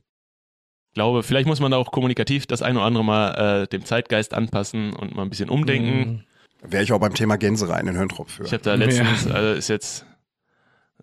[1.01, 4.35] glaube, vielleicht muss man da auch kommunikativ das eine oder andere mal äh, dem Zeitgeist
[4.35, 6.25] anpassen und mal ein bisschen umdenken.
[6.63, 6.71] Mhm.
[6.71, 8.45] Wäre ich auch beim Thema Gänse rein in Höntrup für.
[8.45, 9.31] Ich habe da letztens, ja.
[9.31, 10.05] also ist jetzt,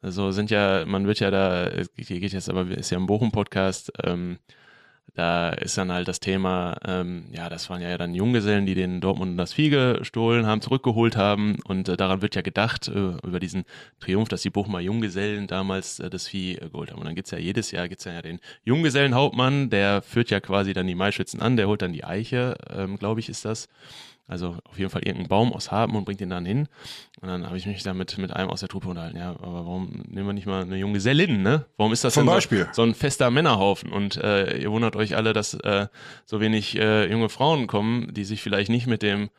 [0.04, 4.38] also sind ja, man wird ja da, geht jetzt aber, ist ja ein Bochum-Podcast, ähm,
[5.14, 9.02] da ist dann halt das Thema, ähm, ja, das waren ja dann Junggesellen, die den
[9.02, 11.58] Dortmund das Vieh gestohlen haben, zurückgeholt haben.
[11.66, 13.66] Und äh, daran wird ja gedacht, äh, über diesen
[14.00, 17.00] Triumph, dass die Bochumer Junggesellen damals äh, das Vieh äh, geholt haben.
[17.00, 20.88] Und dann gibt's ja jedes Jahr gibt's ja den Junggesellenhauptmann, der führt ja quasi dann
[20.88, 23.70] die Maischützen an, der holt dann die Eiche, ähm, glaube ich, ist das.
[24.28, 26.68] Also auf jeden Fall irgendeinen Baum aus Haben und bringt ihn dann hin.
[27.22, 29.18] Und dann habe ich mich damit mit einem aus der Truppe unterhalten.
[29.18, 31.66] Ja, aber warum nehmen wir nicht mal eine junge Sellin, ne?
[31.78, 32.66] Warum ist das Zum denn Beispiel.
[32.72, 33.92] So, so ein fester Männerhaufen?
[33.92, 35.88] Und äh, ihr wundert euch alle, dass äh,
[36.26, 39.30] so wenig äh, junge Frauen kommen, die sich vielleicht nicht mit dem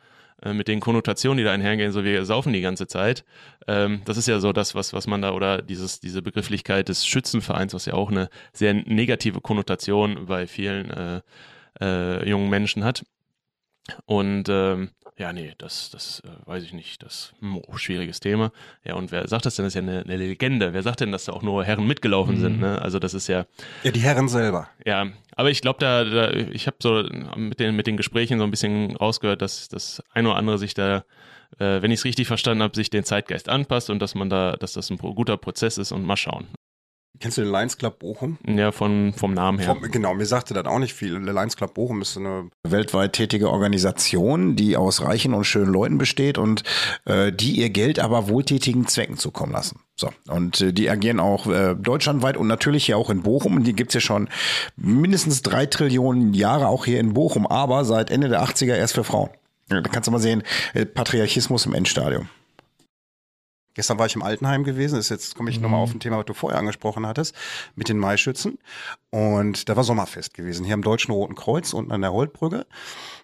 [0.41, 3.25] äh, mit den Konnotationen, die da einhergehen, so wir saufen die ganze Zeit.
[3.67, 7.05] Ähm, das ist ja so das, was, was man da, oder dieses, diese Begrifflichkeit des
[7.05, 11.21] Schützenvereins, was ja auch eine sehr negative Konnotation bei vielen äh,
[11.81, 13.03] äh, jungen Menschen hat.
[14.05, 17.03] Und ähm, ja, nee, das, das äh, weiß ich nicht.
[17.03, 18.51] Das hm, oh, schwieriges Thema.
[18.85, 19.65] Ja, und wer sagt das denn?
[19.65, 20.73] Das ist ja eine, eine Legende.
[20.73, 22.39] Wer sagt denn, dass da auch nur Herren mitgelaufen Mhm.
[22.41, 22.59] sind?
[22.61, 22.81] Ne?
[22.81, 23.45] Also das ist ja,
[23.83, 24.69] Ja, die Herren selber.
[24.85, 25.07] ja.
[25.35, 27.03] Aber ich glaube, da, da, ich habe so
[27.37, 30.73] mit den, mit den Gesprächen so ein bisschen rausgehört, dass das ein oder andere sich
[30.73, 31.05] da,
[31.59, 34.57] äh, wenn ich es richtig verstanden habe, sich den Zeitgeist anpasst und dass man da,
[34.57, 36.47] dass das ein guter Prozess ist und mal schauen.
[37.19, 38.37] Kennst du den Lions Club Bochum?
[38.47, 39.75] Ja, von, vom Namen her.
[39.75, 41.19] Vom, genau, mir sagte das auch nicht viel.
[41.21, 45.97] Der Lions Club Bochum ist eine weltweit tätige Organisation, die aus reichen und schönen Leuten
[45.97, 46.63] besteht und
[47.05, 49.81] äh, die ihr Geld aber wohltätigen Zwecken zukommen lassen.
[49.97, 53.57] So, und äh, die agieren auch äh, deutschlandweit und natürlich hier auch in Bochum.
[53.57, 54.29] Und die gibt's ja schon
[54.77, 59.03] mindestens drei Trillionen Jahre auch hier in Bochum, aber seit Ende der 80er erst für
[59.03, 59.29] Frauen.
[59.67, 60.43] Da kannst du mal sehen,
[60.73, 62.29] äh, Patriarchismus im Endstadium.
[63.79, 64.99] Gestern war ich im Altenheim gewesen.
[64.99, 67.33] Ist jetzt komme ich nochmal auf ein Thema, was du vorher angesprochen hattest,
[67.75, 68.57] mit den Maischützen.
[69.09, 72.67] Und da war Sommerfest gewesen, hier am Deutschen Roten Kreuz unten an der Holtbrücke.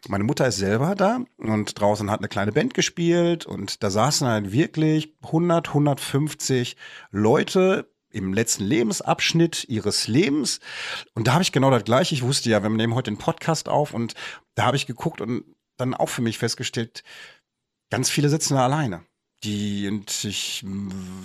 [0.07, 4.25] Meine Mutter ist selber da und draußen hat eine kleine Band gespielt und da saßen
[4.25, 6.77] halt wirklich 100, 150
[7.11, 10.61] Leute im letzten Lebensabschnitt ihres Lebens.
[11.15, 12.15] Und da habe ich genau das Gleiche.
[12.15, 14.13] Ich wusste ja, wir nehmen heute den Podcast auf und
[14.55, 15.43] da habe ich geguckt und
[15.75, 17.03] dann auch für mich festgestellt,
[17.89, 19.03] ganz viele sitzen da alleine.
[19.45, 20.65] Die, und ich,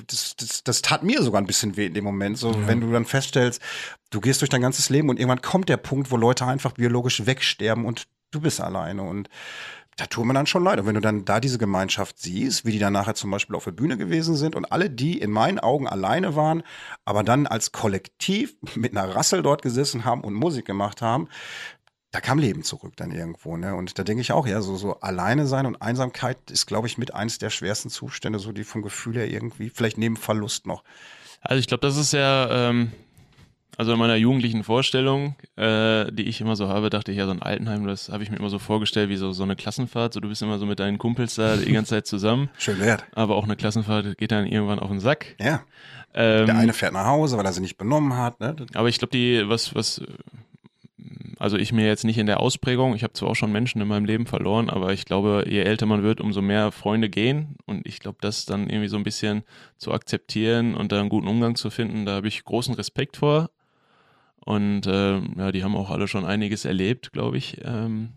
[0.06, 2.38] das, das, das tat mir sogar ein bisschen weh in dem Moment.
[2.38, 3.61] So, wenn du dann feststellst,
[4.11, 7.26] du gehst durch dein ganzes Leben und irgendwann kommt der Punkt, wo Leute einfach biologisch
[7.26, 9.02] wegsterben und du bist alleine.
[9.02, 9.28] Und
[9.96, 10.80] da tut mir dann schon leid.
[10.80, 13.64] Und wenn du dann da diese Gemeinschaft siehst, wie die dann nachher zum Beispiel auf
[13.64, 16.62] der Bühne gewesen sind und alle, die in meinen Augen alleine waren,
[17.04, 21.28] aber dann als Kollektiv mit einer Rassel dort gesessen haben und Musik gemacht haben,
[22.12, 23.75] da kam Leben zurück dann irgendwo, ne?
[23.75, 26.99] Und da denke ich auch, ja, so, so alleine sein und Einsamkeit ist, glaube ich,
[26.99, 30.83] mit eins der schwersten Zustände, so die vom Gefühl her irgendwie, vielleicht neben Verlust noch.
[31.40, 32.90] Also ich glaube, das ist ja, ähm,
[33.77, 37.31] also in meiner jugendlichen Vorstellung, äh, die ich immer so habe, dachte ich ja, so
[37.31, 40.12] ein Altenheim, das habe ich mir immer so vorgestellt, wie so, so eine Klassenfahrt.
[40.12, 43.05] So, du bist immer so mit deinen Kumpels da die ganze Zeit zusammen, Schön wert.
[43.14, 45.37] aber auch eine Klassenfahrt geht dann irgendwann auf den Sack.
[45.38, 45.62] Ja.
[46.12, 48.57] Ähm, Der eine fährt nach Hause, weil er sie nicht benommen hat, ne?
[48.75, 50.03] aber ich glaube, die, was, was,
[51.40, 53.88] also ich mir jetzt nicht in der Ausprägung, ich habe zwar auch schon Menschen in
[53.88, 57.57] meinem Leben verloren, aber ich glaube, je älter man wird, umso mehr Freunde gehen.
[57.66, 59.42] Und ich glaube, das dann irgendwie so ein bisschen
[59.79, 63.50] zu akzeptieren und da einen guten Umgang zu finden, da habe ich großen Respekt vor.
[64.44, 67.59] Und ähm, ja, die haben auch alle schon einiges erlebt, glaube ich.
[67.64, 68.11] Ähm,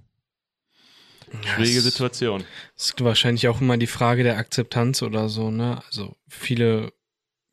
[1.46, 2.44] schwierige es- Situation.
[2.76, 5.82] Es ist wahrscheinlich auch immer die Frage der Akzeptanz oder so, ne?
[5.88, 6.92] Also viele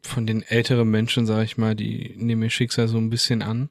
[0.03, 3.71] von den älteren Menschen, sage ich mal, die nehmen ihr Schicksal so ein bisschen an,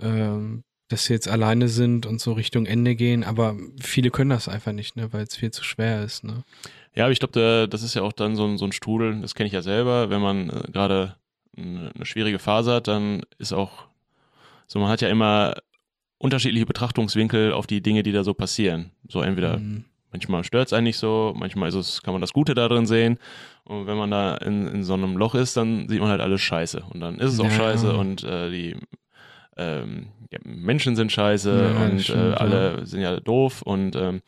[0.00, 4.48] ähm, dass sie jetzt alleine sind und so Richtung Ende gehen, aber viele können das
[4.48, 5.12] einfach nicht, ne?
[5.12, 6.44] Weil es viel zu schwer ist, ne?
[6.94, 9.20] Ja, aber ich glaube, da- das ist ja auch dann so ein, so ein Strudel,
[9.20, 11.16] das kenne ich ja selber, wenn man äh, gerade
[11.56, 13.84] eine, schwierige Phase hat, dann ist auch
[14.66, 15.54] so, man hat ja immer
[16.18, 18.90] unterschiedliche Betrachtungswinkel auf die Dinge, die da so passieren.
[19.08, 19.84] So entweder Mhm.
[20.12, 23.18] manchmal stört es einen nicht so, manchmal ist es, kann man das Gute darin sehen.
[23.64, 26.40] Und wenn man da in, in so einem Loch ist, dann sieht man halt alles
[26.40, 26.82] scheiße.
[26.90, 27.50] Und dann ist es auch Ja.
[27.50, 28.76] scheiße und äh, die
[29.56, 34.22] ähm, ja, Menschen sind scheiße Ja, und stimmt, äh, alle sind ja doof und ähm,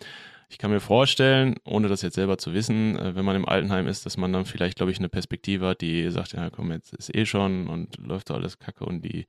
[0.48, 3.88] ich kann mir vorstellen, ohne das jetzt selber zu wissen, äh, wenn man im Altenheim
[3.88, 6.94] ist, dass man dann vielleicht, glaube ich, eine Perspektive hat, die sagt, ja komm, jetzt
[6.94, 9.26] ist eh schon und läuft doch alles kacke und die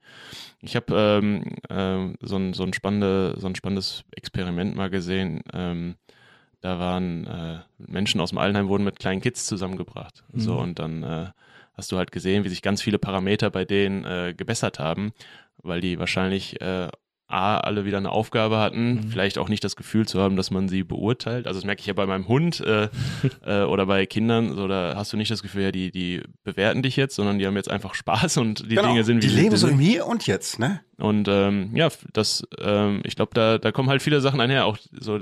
[0.60, 5.42] ich habe ähm, ähm, so, ein, so, ein spannende, so ein spannendes Experiment mal gesehen.
[5.52, 5.96] Ähm,
[6.60, 10.24] da waren äh, Menschen aus dem Altenheim wurden mit kleinen Kids zusammengebracht.
[10.34, 10.58] So Mhm.
[10.58, 11.26] und dann äh,
[11.78, 15.12] hast du halt gesehen, wie sich ganz viele Parameter bei denen äh, gebessert haben,
[15.62, 16.88] weil die wahrscheinlich äh,
[17.30, 19.02] A, alle wieder eine Aufgabe hatten, Mhm.
[19.10, 21.46] vielleicht auch nicht das Gefühl zu haben, dass man sie beurteilt.
[21.46, 22.88] Also das merke ich ja bei meinem Hund äh,
[23.46, 26.82] äh, oder bei Kindern, so da hast du nicht das Gefühl, ja, die, die bewerten
[26.82, 29.36] dich jetzt, sondern die haben jetzt einfach Spaß und die Dinge sind, wie Genau.
[29.36, 30.80] die leben so im Hier und Jetzt, ne?
[30.96, 34.78] Und ähm, ja, das, ähm, ich glaube, da, da kommen halt viele Sachen einher, auch
[34.98, 35.20] so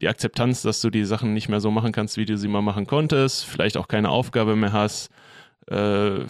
[0.00, 2.62] die Akzeptanz, dass du die Sachen nicht mehr so machen kannst, wie du sie mal
[2.62, 5.10] machen konntest, vielleicht auch keine Aufgabe mehr hast.
[5.70, 6.24] Äh,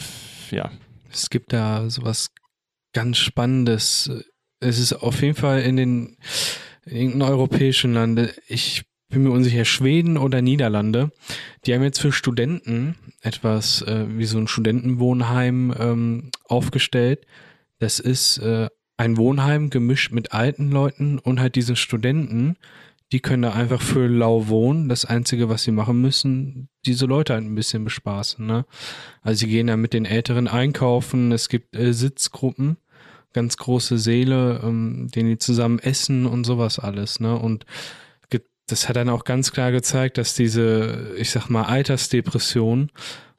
[0.50, 0.70] ja,
[1.10, 2.30] Es gibt da sowas
[2.92, 4.10] ganz Spannendes.
[4.60, 6.16] Es ist auf jeden Fall in den
[6.86, 11.12] in europäischen Lande, ich bin mir unsicher, Schweden oder Niederlande,
[11.64, 17.26] die haben jetzt für Studenten etwas äh, wie so ein Studentenwohnheim ähm, aufgestellt.
[17.78, 22.56] Das ist äh, ein Wohnheim gemischt mit alten Leuten und halt diese Studenten,
[23.12, 24.88] die können da einfach für lau wohnen.
[24.88, 28.44] Das Einzige, was sie machen müssen, diese Leute halt ein bisschen bespaßen.
[28.44, 28.64] Ne?
[29.22, 32.78] Also sie gehen da mit den Älteren einkaufen, es gibt äh, Sitzgruppen,
[33.32, 37.38] ganz große Säle, ähm, denen die zusammen essen und sowas alles, ne?
[37.38, 37.66] Und
[38.66, 42.90] das hat dann auch ganz klar gezeigt, dass diese, ich sag mal, Altersdepression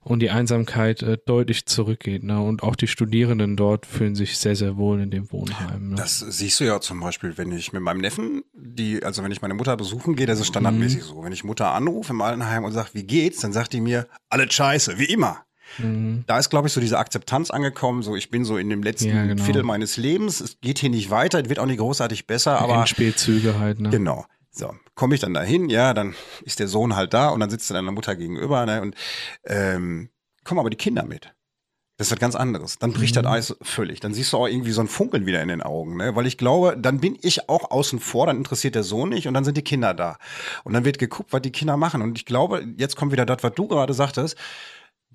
[0.06, 2.40] und die Einsamkeit äh, deutlich zurückgeht, ne?
[2.40, 5.90] Und auch die Studierenden dort fühlen sich sehr, sehr wohl in dem Wohnheim.
[5.90, 5.96] Ne?
[5.96, 9.42] Das siehst du ja zum Beispiel, wenn ich mit meinem Neffen die, also wenn ich
[9.42, 11.08] meine Mutter besuchen gehe, das ist standardmäßig Mhm.
[11.08, 11.24] so.
[11.24, 14.54] Wenn ich Mutter anrufe im Altenheim und sage, wie geht's, dann sagt die mir, alles
[14.54, 15.40] scheiße, wie immer.
[15.80, 16.24] Mhm.
[16.28, 18.04] Da ist, glaube ich, so diese Akzeptanz angekommen.
[18.04, 19.44] So, ich bin so in dem letzten Ja, genau.
[19.44, 20.40] Viertel meines Lebens.
[20.40, 23.90] Es geht hier nicht weiter, es wird auch nicht großartig besser, aber Endspielzüge halt, ne?
[23.90, 24.26] Genau.
[24.58, 27.70] So, komme ich dann dahin, ja, dann ist der Sohn halt da und dann sitzt
[27.70, 28.96] er deiner Mutter gegenüber, ne, und
[29.44, 30.10] ähm,
[30.46, 31.34] kommen aber die Kinder mit.
[31.98, 32.78] Das ist was ganz anderes.
[32.78, 33.24] Dann bricht Mhm.
[33.24, 34.02] das Eis völlig.
[34.02, 36.14] Dann siehst du auch irgendwie so ein Funkeln wieder in den Augen, ne?
[36.16, 39.34] Weil ich glaube, dann bin ich auch außen vor, dann interessiert der Sohn nicht und
[39.34, 40.18] dann sind die Kinder da.
[40.66, 42.02] Und dann wird geguckt, was die Kinder machen.
[42.02, 44.36] Und ich glaube, jetzt kommt wieder das, was du gerade sagtest.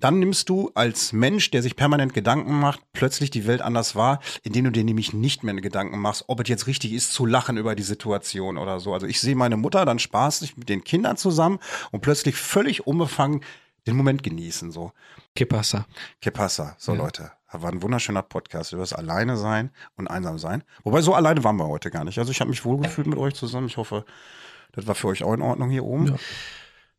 [0.01, 4.19] Dann nimmst du als Mensch, der sich permanent Gedanken macht, plötzlich die Welt anders wahr,
[4.43, 7.55] indem du dir nämlich nicht mehr Gedanken machst, ob es jetzt richtig ist, zu lachen
[7.55, 8.93] über die Situation oder so.
[8.93, 11.59] Also ich sehe meine Mutter dann spaßig mit den Kindern zusammen
[11.91, 13.41] und plötzlich völlig unbefangen
[13.87, 14.71] den Moment genießen.
[14.71, 14.91] So,
[15.35, 15.85] Que pasa?
[16.19, 16.75] que pasa?
[16.77, 16.97] So Ja.
[16.99, 20.63] Leute, war ein wunderschöner Podcast über das Alleine sein und einsam sein.
[20.83, 22.17] Wobei so alleine waren wir heute gar nicht.
[22.17, 23.67] Also ich habe mich wohlgefühlt mit euch zusammen.
[23.67, 24.05] Ich hoffe,
[24.71, 26.07] das war für euch auch in Ordnung hier oben.
[26.07, 26.15] Ja.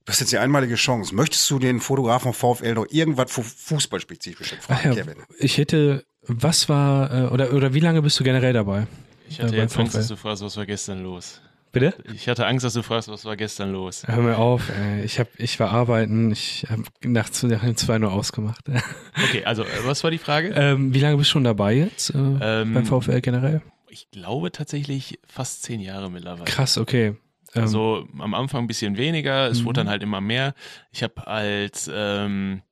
[0.05, 1.15] Du hast jetzt die einmalige Chance.
[1.15, 5.17] Möchtest du den Fotografen vom VfL noch irgendwas fu- Fußballspezifisches fragen, ja, Kevin?
[5.39, 8.87] ich hätte, was war, äh, oder, oder wie lange bist du generell dabei?
[9.29, 11.41] Ich hatte beim jetzt Angst, dass du fragst, was war gestern los.
[11.71, 11.95] Bitte?
[12.15, 14.03] Ich hatte Angst, dass du fragst, was war gestern los.
[14.07, 15.05] Hör mir auf, ey.
[15.05, 18.65] Ich, hab, ich war arbeiten, ich habe nachts nach um zwei nur ausgemacht.
[19.29, 20.53] Okay, also äh, was war die Frage?
[20.55, 23.63] ähm, wie lange bist du schon dabei jetzt äh, Ähm, beim VfL generell?
[23.89, 26.45] Ich glaube tatsächlich fast zehn Jahre mittlerweile.
[26.45, 27.15] Krass, okay.
[27.55, 29.65] Ähm, Also am Anfang ein bisschen weniger, es Mhm.
[29.67, 30.55] wurde dann halt immer mehr.
[30.91, 32.63] Ich habe als, ähm,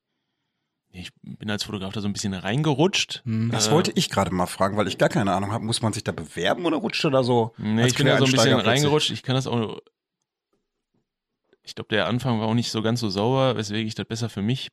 [0.93, 3.23] ich bin als Fotograf da so ein bisschen reingerutscht.
[3.25, 3.51] hm.
[3.53, 5.65] Das Äh, wollte ich gerade mal fragen, weil ich gar keine Ahnung habe.
[5.65, 7.53] Muss man sich da bewerben oder rutscht er da so?
[7.59, 9.11] Nee, ich bin da so ein bisschen reingerutscht.
[9.11, 9.79] Ich kann das auch.
[11.63, 14.29] Ich glaube, der Anfang war auch nicht so ganz so sauber, weswegen ich das besser
[14.29, 14.69] für mich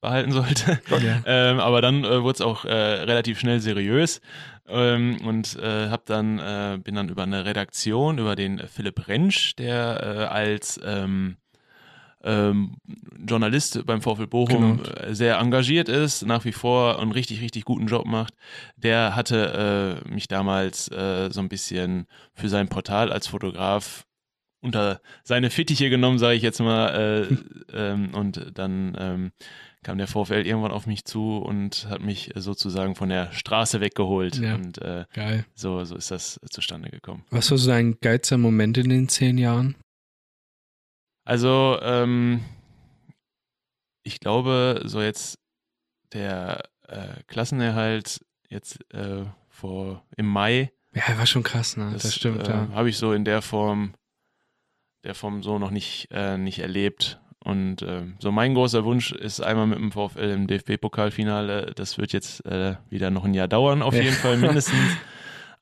[0.00, 0.80] behalten sollte.
[0.90, 1.22] ja.
[1.26, 4.20] Ähm, aber dann äh, wurde es auch äh, relativ schnell seriös
[4.68, 9.54] ähm, und äh, hab dann äh, bin dann über eine Redaktion über den Philipp Rentsch,
[9.56, 11.36] der äh, als ähm,
[12.22, 12.76] ähm,
[13.26, 14.90] Journalist beim VfL Bochum Genau.
[14.90, 18.34] äh, sehr engagiert ist, nach wie vor einen richtig, richtig guten Job macht.
[18.76, 24.04] Der hatte äh, mich damals so ein bisschen für sein Portal als Fotograf
[24.60, 27.28] unter seine Fittiche genommen, sage ich jetzt mal.
[27.30, 27.36] Äh,
[27.72, 29.32] ähm, und dann ähm,
[29.82, 33.80] kam der VfL irgendwann auf mich zu und hat mich äh, sozusagen von der Straße
[33.80, 34.36] weggeholt.
[34.36, 34.54] Ja.
[34.54, 35.46] Und äh, Geil.
[35.54, 37.24] so, so ist das zustande gekommen.
[37.30, 39.76] Was war so dein geilster Moment in den zehn Jahren?
[41.24, 42.42] Also, ähm,
[44.02, 45.38] ich glaube, so jetzt
[46.12, 51.90] der äh, Klassenerhalt jetzt äh, vor im Mai, Ja, war schon krass, ne?
[51.92, 52.68] Das, stimmt, äh, ja.
[52.72, 53.94] habe ich so in der Form,
[55.04, 57.20] der Form so noch nicht, äh, nicht erlebt.
[57.48, 61.72] Und äh, so mein großer Wunsch ist einmal mit dem VfL im DFB-Pokalfinale.
[61.74, 64.96] Das wird jetzt äh, wieder noch ein Jahr dauern, auf jeden Fall mindestens.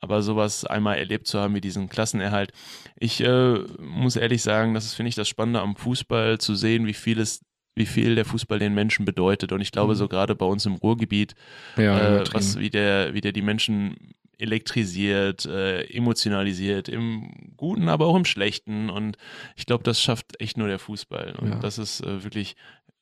[0.01, 2.53] Aber sowas einmal erlebt zu haben wie diesen Klassenerhalt.
[2.99, 6.87] Ich äh, muss ehrlich sagen, das ist, finde ich, das Spannende am Fußball, zu sehen,
[6.87, 7.41] wie viel es,
[7.77, 9.53] wie viel der Fußball den Menschen bedeutet.
[9.53, 9.99] Und ich glaube, Mhm.
[9.99, 11.35] so gerade bei uns im Ruhrgebiet,
[11.77, 13.97] Ja, äh, was, wie, der, wie der die Menschen
[14.39, 18.91] elektrisiert, äh, emotionalisiert, im Guten, aber auch im Schlechten.
[18.91, 19.17] Und
[19.57, 21.35] ich glaube, das schafft echt nur der Fußball.
[21.41, 21.59] Und Ja.
[21.61, 22.57] das ist äh, wirklich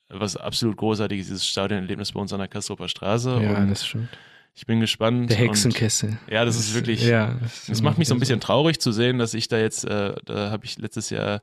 [0.09, 3.40] was absolut Großartiges, dieses Stadionerlebnis bei uns an der Kastroper Straße.
[3.42, 4.09] ja, und das stimmt.
[4.55, 5.31] ich bin gespannt.
[5.31, 6.18] Der und- Hexenkessel.
[6.31, 7.05] Ja, das ist wirklich.
[7.05, 9.85] Ja, das, Es macht mich so ein bisschen traurig zu sehen, dass ich da jetzt,
[9.85, 11.40] äh, da habe ich letztes Jahr,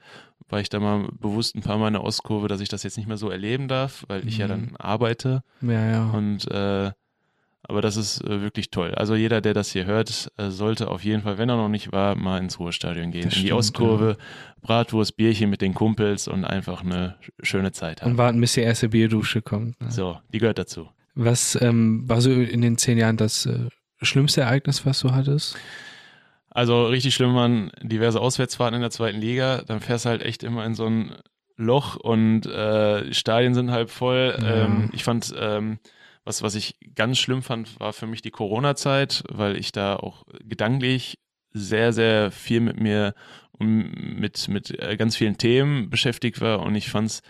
[0.48, 2.98] war ich da mal bewusst ein paar Mal in der Ostkurve, dass ich das jetzt
[2.98, 4.50] nicht mehr so erleben darf, weil ich ja Mhm.
[4.50, 5.44] dann arbeite.
[5.62, 6.10] Ja, ja.
[6.12, 6.92] Und äh,
[7.64, 8.94] aber das ist äh, wirklich toll.
[8.96, 11.92] Also jeder, der das hier hört, äh, sollte auf jeden Fall, wenn er noch nicht
[11.92, 13.26] war, mal ins Ruhestadion gehen.
[13.26, 14.18] Das in die Ostkurve,
[14.62, 18.12] Bratwurst, Bierchen mit den Kumpels und einfach eine sch- schöne Zeit haben.
[18.12, 19.80] Und warten, bis die erste Bierdusche kommt.
[19.82, 19.92] Ne?
[19.92, 20.90] So, die gehört dazu.
[21.16, 23.68] Was ähm, war so in den zehn Jahren das äh,
[24.02, 25.56] schlimmste Ereignis, was du hattest?
[26.50, 29.62] Also richtig schlimm waren diverse Auswärtsfahrten in der zweiten Liga.
[29.66, 31.14] Dann fährst du halt echt immer in so ein
[31.56, 34.38] Loch und äh, Stadien sind halb voll.
[34.42, 34.66] Ja.
[34.66, 35.80] Ähm, ich fand, ähm,
[36.24, 40.24] was, was ich ganz schlimm fand, war für mich die Corona-Zeit, weil ich da auch
[40.44, 41.20] gedanklich
[41.54, 43.14] sehr, sehr viel mit mir
[43.52, 47.22] und mit, mit äh, ganz vielen Themen beschäftigt war und ich fand's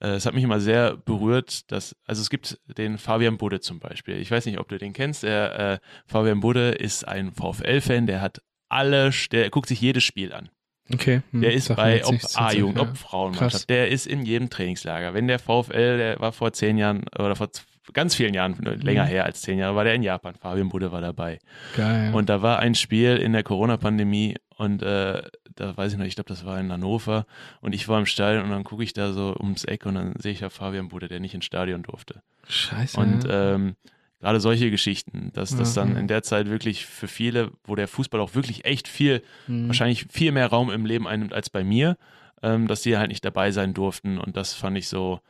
[0.00, 3.80] äh, es hat mich immer sehr berührt, dass, also es gibt den Fabian Budde zum
[3.80, 4.16] Beispiel.
[4.18, 5.22] Ich weiß nicht, ob du den kennst.
[5.24, 10.32] Der äh, Fabian Budde ist ein VfL-Fan, der hat alle, der guckt sich jedes Spiel
[10.32, 10.50] an.
[10.92, 11.22] Okay.
[11.32, 13.66] hm, Der ist bei ob A-Jugend, ob Frauenmannschaft, Krass.
[13.66, 15.12] der ist in jedem Trainingslager.
[15.14, 17.50] Wenn der VfL, der war vor zehn Jahren oder vor
[17.92, 19.08] ganz vielen Jahren, länger Mhm.
[19.08, 20.34] her als zehn Jahre, war der in Japan.
[20.34, 21.38] Fabian Budde war dabei.
[21.76, 22.12] Geil.
[22.14, 25.22] Und da war ein Spiel in der Corona-Pandemie und äh,
[25.54, 27.26] da weiß ich noch, ich glaube, das war in Hannover
[27.60, 30.14] und ich war im Stadion und dann gucke ich da so ums Eck und dann
[30.18, 32.22] sehe ich ja Fabian Bude, der nicht ins Stadion durfte.
[32.48, 32.98] Scheiße.
[32.98, 33.74] Und ähm,
[34.20, 36.00] gerade solche Geschichten, dass das Ja, dann ja.
[36.00, 39.68] in der Zeit wirklich für viele, wo der Fußball auch wirklich echt viel, Mhm.
[39.68, 41.96] wahrscheinlich viel mehr Raum im Leben einnimmt als bei mir,
[42.42, 45.20] ähm, dass die halt nicht dabei sein durften und das fand ich so,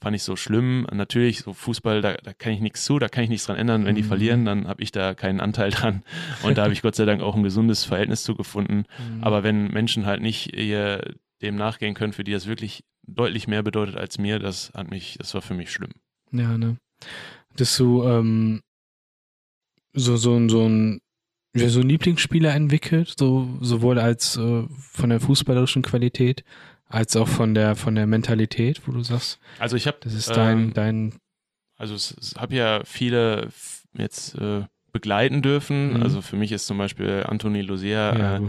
[0.00, 0.86] fand ich so schlimm.
[0.92, 3.84] Natürlich, so Fußball, da, da kann ich nichts zu, da kann ich nichts dran ändern.
[3.84, 4.06] Wenn die Mhm.
[4.08, 6.02] verlieren, dann habe ich da keinen Anteil dran.
[6.42, 8.84] Und da habe ich Gott sei Dank auch ein gesundes Verhältnis zu gefunden.
[8.98, 9.24] Mhm.
[9.24, 13.62] Aber wenn Menschen halt nicht ihr dem nachgehen können, für die das wirklich deutlich mehr
[13.62, 15.92] bedeutet als mir, das hat mich, das war für mich schlimm.
[16.32, 16.76] Ja, ne.
[17.56, 18.60] Dass du ähm,
[19.92, 21.00] so, so, ein- so ein
[21.56, 26.44] ja, so ein Lieblingsspieler entwickelt, so, sowohl als äh, von der fußballerischen Qualität
[26.88, 30.30] als auch von der von der Mentalität, wo du sagst, Also ich habe das ist
[30.30, 31.14] dein, Ähm, dein
[31.76, 33.48] Also es, habe ja viele
[33.94, 35.94] jetzt äh, begleiten dürfen.
[35.94, 36.02] Mhm.
[36.02, 38.40] Also für mich ist zum Beispiel Anthony Lucia, ja, äh,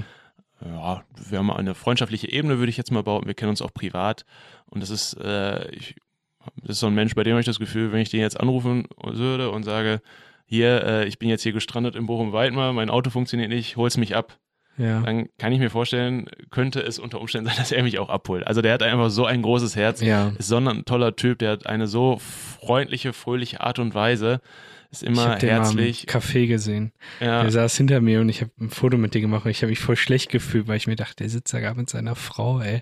[0.65, 3.27] ja, wir haben eine freundschaftliche Ebene, würde ich jetzt mal behaupten.
[3.27, 4.25] Wir kennen uns auch privat.
[4.65, 5.95] Und das ist, äh, ich,
[6.57, 8.39] das ist so ein Mensch, bei dem habe ich das Gefühl, wenn ich den jetzt
[8.39, 10.01] anrufen würde und sage,
[10.45, 14.15] hier, äh, ich bin jetzt hier gestrandet in Bochum-Weidmar, mein Auto funktioniert nicht, hol's mich
[14.15, 14.37] ab.
[14.79, 15.01] Ja.
[15.01, 18.47] Dann kann ich mir vorstellen, könnte es unter Umständen sein, dass er mich auch abholt.
[18.47, 20.31] Also der hat einfach so ein großes Herz ja.
[20.39, 24.41] ist so ein toller Typ, der hat eine so freundliche, fröhliche Art und Weise,
[24.91, 26.07] ist Ich immer habe den mal herzlich.
[26.07, 26.91] im Café gesehen.
[27.19, 29.61] Ja, Er saß hinter mir und ich habe ein Foto mit dir gemacht und ich
[29.61, 32.15] habe mich voll schlecht gefühlt, weil ich mir dachte, der sitzt da gerade mit seiner
[32.15, 32.81] Frau, ey.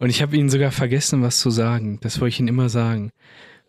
[0.00, 2.00] Und ich habe ihn sogar vergessen, was zu sagen.
[2.00, 3.12] Das wollte ich ihm immer sagen.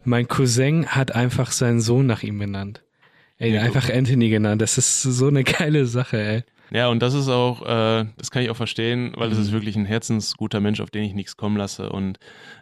[0.04, 2.82] Mein Cousin hat einfach seinen Sohn nach ihm benannt.
[3.38, 4.62] Ey, Ja, einfach Anthony genannt.
[4.62, 6.44] Das ist so eine geile Sache, ey.
[6.72, 9.44] Ja, und das ist auch, äh, das kann ich auch verstehen, weil das Mhm.
[9.46, 11.90] ist wirklich ein herzensguter Mensch, auf den ich nichts kommen lasse.
[11.90, 12.20] Und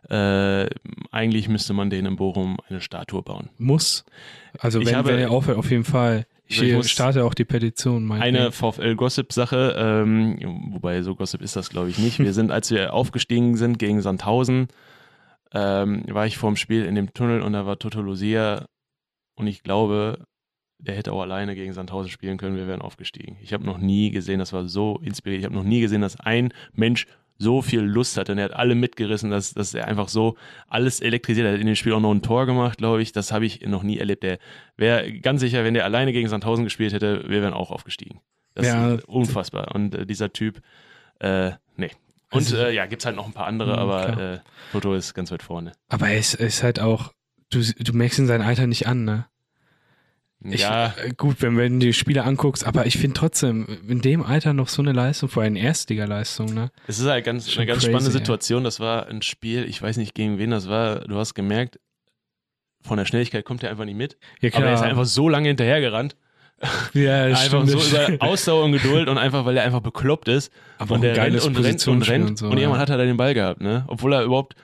[0.09, 0.67] äh,
[1.11, 3.49] eigentlich müsste man den in Bochum eine Statue bauen.
[3.57, 4.05] Muss.
[4.59, 6.25] Also Ich wenn, habe- wenn er aufhört, auf jeden Fall.
[6.49, 8.09] Ich, Ich starte auch die Petition.
[8.09, 8.53] Eine.
[8.53, 10.37] VfL-Gossip-Sache, ähm,
[10.71, 12.19] wobei so Gossip ist das, glaube ich, nicht.
[12.19, 14.69] Wir sind, als wir aufgestiegen sind gegen Sandhausen,
[15.53, 18.65] ähm, war ich vorm Spiel in dem Tunnel und da war Toto Lucia
[19.35, 20.25] und ich glaube,
[20.80, 23.38] der hätte auch alleine gegen Sandhausen spielen können, wir wären aufgestiegen.
[23.41, 26.19] Ich habe noch nie gesehen, das war so inspiriert, ich habe noch nie gesehen, dass
[26.19, 27.07] ein Mensch
[27.39, 30.36] so viel Lust hatte und er hat alle mitgerissen, dass, dass er einfach so
[30.67, 31.51] alles elektrisiert hat.
[31.51, 33.11] Er hat in dem Spiel auch noch ein Tor gemacht, glaube ich.
[33.11, 34.23] Das habe ich noch nie erlebt.
[34.23, 34.39] Der
[34.75, 38.21] wäre ganz sicher, wenn der alleine gegen Sandhausen gespielt hätte, wir wären auch aufgestiegen.
[38.55, 38.95] Das Ja.
[38.95, 39.75] ist unfassbar.
[39.75, 40.61] Und äh, dieser Typ,
[41.19, 41.91] äh, nee.
[42.32, 44.34] Und Also- äh, ja, gibt's halt noch ein paar andere, Mhm, aber klar.
[44.34, 44.39] äh,
[44.71, 45.73] Toto ist ganz weit vorne.
[45.89, 47.13] Aber er ist, ist halt auch,
[47.51, 49.28] du, du merkst in sein Alter nicht an, ne?
[50.43, 54.23] Ja, äh, gut, wenn, wenn du die Spiele anguckst, aber ich finde trotzdem, in dem
[54.23, 56.71] Alter noch so eine Leistung, vor allem Erstliga-Leistung, ne?
[56.85, 58.11] es ist halt ganz, Schon eine ganz crazy, spannende.
[58.11, 58.63] Situation.
[58.63, 60.99] Das war ein Spiel, ich weiß nicht gegen wen das war.
[60.99, 61.79] Du hast gemerkt,
[62.81, 64.17] von der Schnelligkeit kommt er einfach nicht mit.
[64.41, 66.15] Ja, Aber er ist einfach so lange hinterhergerannt.
[66.93, 68.21] ja, Einfach stimmt, so über stimmt.
[68.21, 70.51] Ausdauer und Geduld und einfach, weil er einfach bekloppt ist.
[70.77, 72.29] aber und der rennt und rennt und rennt.
[72.29, 72.45] und so.
[72.47, 72.81] und irgendwann ja.
[72.81, 73.85] hat er da den Ball gehabt, ne?
[73.88, 74.55] Obwohl er überhaupt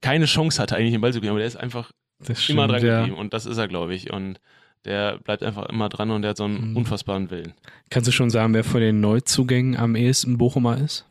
[0.00, 1.30] keine Chance hatte, eigentlich den Ball zu kriegen.
[1.30, 2.98] Aber der ist einfach das stimmt, immer dran ja.
[3.00, 3.18] geblieben.
[3.18, 4.12] Und das ist er, glaube ich.
[4.12, 4.40] Und
[4.86, 6.76] der bleibt einfach immer dran und der hat so einen Mhm.
[6.78, 7.52] unfassbaren Willen.
[7.90, 11.04] Kannst du schon sagen, wer von den Neuzugängen am ehesten Bochumer ist?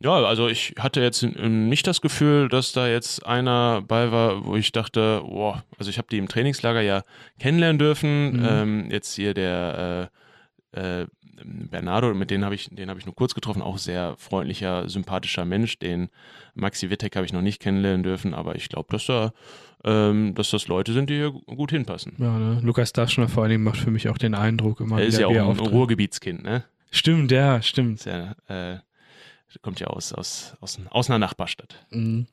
[0.00, 4.56] Ja, also ich hatte jetzt nicht das Gefühl, dass da jetzt einer bei war, wo
[4.56, 7.04] ich dachte, boah, also ich habe die im Trainingslager ja
[7.38, 8.32] kennenlernen dürfen.
[8.38, 8.46] Mhm.
[8.46, 10.10] Ähm, jetzt hier der
[10.72, 11.06] äh, äh,
[11.42, 15.44] Bernardo, mit denen habe ich, den habe ich nur kurz getroffen, auch sehr freundlicher, sympathischer
[15.44, 15.78] Mensch.
[15.78, 16.08] Den
[16.54, 19.32] Maxi Wittek habe ich noch nicht kennenlernen dürfen, aber ich glaube, dass da,
[19.84, 22.14] ähm, dass das Leute sind, die hier gut hinpassen.
[22.18, 22.60] Ja, ne?
[22.62, 25.42] Lukas Daschner vor allem macht für mich auch den Eindruck immer er ist wieder, ja
[25.44, 25.72] auch ein auftritt.
[25.72, 26.64] Ruhrgebietskind, ne?
[26.90, 27.98] Stimmt, ja, stimmt.
[28.00, 28.78] Ist ja, äh,
[29.62, 31.86] kommt ja aus, aus, aus, aus einer Nachbarstadt.
[31.90, 32.26] Mhm.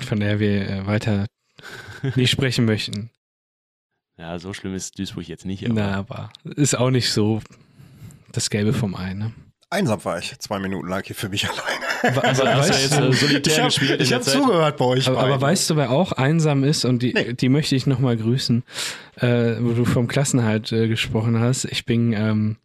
[0.00, 1.26] Von der wir äh, weiter
[2.16, 3.10] nicht sprechen möchten.
[4.20, 7.40] Ja, so schlimm ist Duisburg jetzt nicht, aber Na, aber ist auch nicht so
[8.32, 9.32] das Gelbe vom Ei, ne?
[9.70, 10.38] Einsam war ich.
[10.38, 11.46] Zwei Minuten lag hier für mich
[12.02, 12.22] alleine.
[12.24, 15.08] Also hast weißt jetzt du- solitär Ich gespielt hab zugehört bei euch.
[15.08, 17.34] Aber, aber weißt du, wer auch einsam ist und die, Nee.
[17.34, 18.62] die möchte ich nochmal grüßen,
[19.16, 21.64] äh, wo du vom Klassenhalt äh, gesprochen hast.
[21.66, 22.56] Ich bin ähm,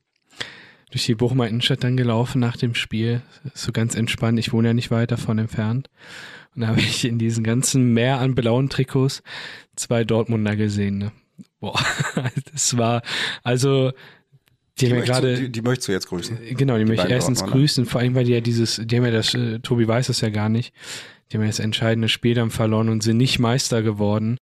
[0.91, 3.21] durch die Bochumer Innenstadt dann gelaufen nach dem Spiel,
[3.53, 4.39] so ganz entspannt.
[4.39, 5.89] Ich wohne ja nicht weit davon entfernt.
[6.55, 9.23] Und da habe ich in diesen ganzen Meer an blauen Trikots
[9.75, 10.99] zwei Dortmunder gesehen.
[10.99, 11.11] Ne?
[11.59, 11.79] Boah,
[12.53, 13.01] das war,
[13.43, 13.91] also,
[14.79, 16.37] die, die, gerade, du, die, die möchtest du jetzt grüßen.
[16.57, 17.59] Genau, die, möchte ich erstens Dortmunder.
[17.61, 20.21] grüßen, vor allem, weil die ja dieses, die haben ja das, äh, Tobi weiß es
[20.21, 20.73] ja gar nicht,
[21.31, 24.37] die haben ja das entscheidende Spiel dann verloren und sind nicht Meister geworden.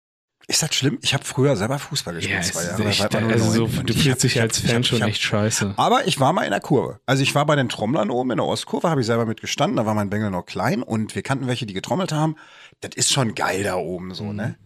[0.46, 0.98] Ist das schlimm?
[1.02, 2.84] Ich habe früher selber Fußball gespielt, es zwei Jahre.
[2.88, 5.74] echt, also so, du fühlst dich als Fan hab- schon hab- echt scheiße.
[5.76, 6.98] Aber ich war mal in der Kurve.
[7.06, 9.86] Also ich war bei den Trommlern oben in der Ostkurve, habe ich selber mitgestanden, da
[9.86, 12.34] war mein Bengel noch klein und wir kannten welche, die getrommelt haben.
[12.80, 14.56] Das ist schon geil da oben so, ne?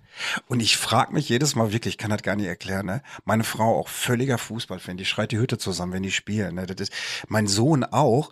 [0.47, 3.03] Und ich frage mich jedes Mal wirklich, ich kann das gar nicht erklären, ne?
[3.25, 6.67] Meine Frau auch völliger Fußballfan, die schreit die Hütte zusammen, wenn die spielen, ne?
[6.67, 6.93] Das ist,
[7.29, 8.31] mein Sohn auch.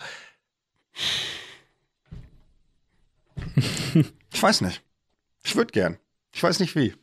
[4.30, 4.82] Ich weiß nicht.
[5.44, 5.98] Ich würde gern.
[6.32, 6.94] Ich weiß nicht wie.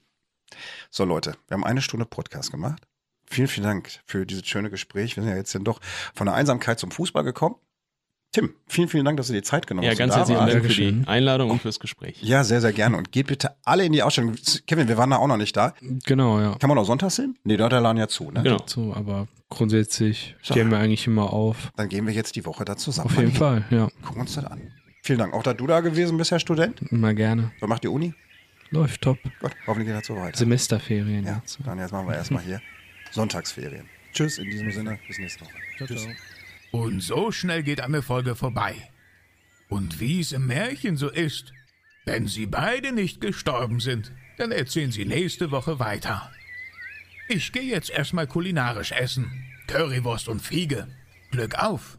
[0.90, 2.88] So Leute, wir haben eine Stunde Podcast gemacht.
[3.26, 5.16] Vielen, vielen Dank für dieses schöne Gespräch.
[5.16, 5.80] Wir sind ja jetzt dann doch
[6.16, 7.56] von der Einsamkeit zum Fußball gekommen.
[8.32, 9.98] Tim, vielen, vielen Dank, dass du dir Zeit genommen Ja, hast.
[9.98, 10.40] ganz und da herzlichen.
[10.40, 11.08] Dank für die Dankeschön.
[11.08, 12.22] Einladung und fürs Gespräch.
[12.22, 12.96] Ja, sehr, sehr gerne.
[12.98, 14.36] Und geht bitte alle in die Ausstellung.
[14.68, 15.74] Kevin, wir waren da auch noch nicht da.
[16.06, 16.56] Genau, ja.
[16.60, 17.36] Kann man auch sonntags hin?
[17.44, 18.44] Nee, da hat der Laden ja zu, ne?
[18.44, 18.62] Genau.
[18.68, 20.54] So, aber grundsätzlich So.
[20.54, 21.72] stehen wir eigentlich immer auf.
[21.76, 23.10] Dann gehen wir jetzt die Woche da zusammen.
[23.10, 23.88] Auf jeden Fall, ja.
[24.04, 24.62] Gucken uns das an.
[25.02, 25.34] Vielen Dank.
[25.34, 26.82] Auch da du da gewesen bist, Herr Student.
[26.92, 27.52] Immer gerne.
[27.62, 28.14] Was macht die Uni?
[28.70, 29.18] Läuft top.
[29.42, 30.38] Gut, hoffentlich geht das so weiter.
[30.38, 31.58] Semesterferien Ja, jetzt.
[31.66, 32.62] dann jetzt machen wir erstmal hier
[33.10, 33.86] Sonntagsferien.
[34.14, 35.54] Tschüss, in diesem Sinne, bis nächste Woche.
[35.88, 36.08] Tschüss.
[36.72, 38.76] Und so schnell geht eine Folge vorbei.
[39.70, 41.54] Und wie es im Märchen so ist,
[42.06, 46.32] wenn sie beide nicht gestorben sind, dann erzählen sie nächste Woche weiter.
[47.28, 49.32] Ich gehe jetzt erstmal kulinarisch essen.
[49.68, 50.88] Currywurst und Fiege.
[51.30, 51.99] Glück auf!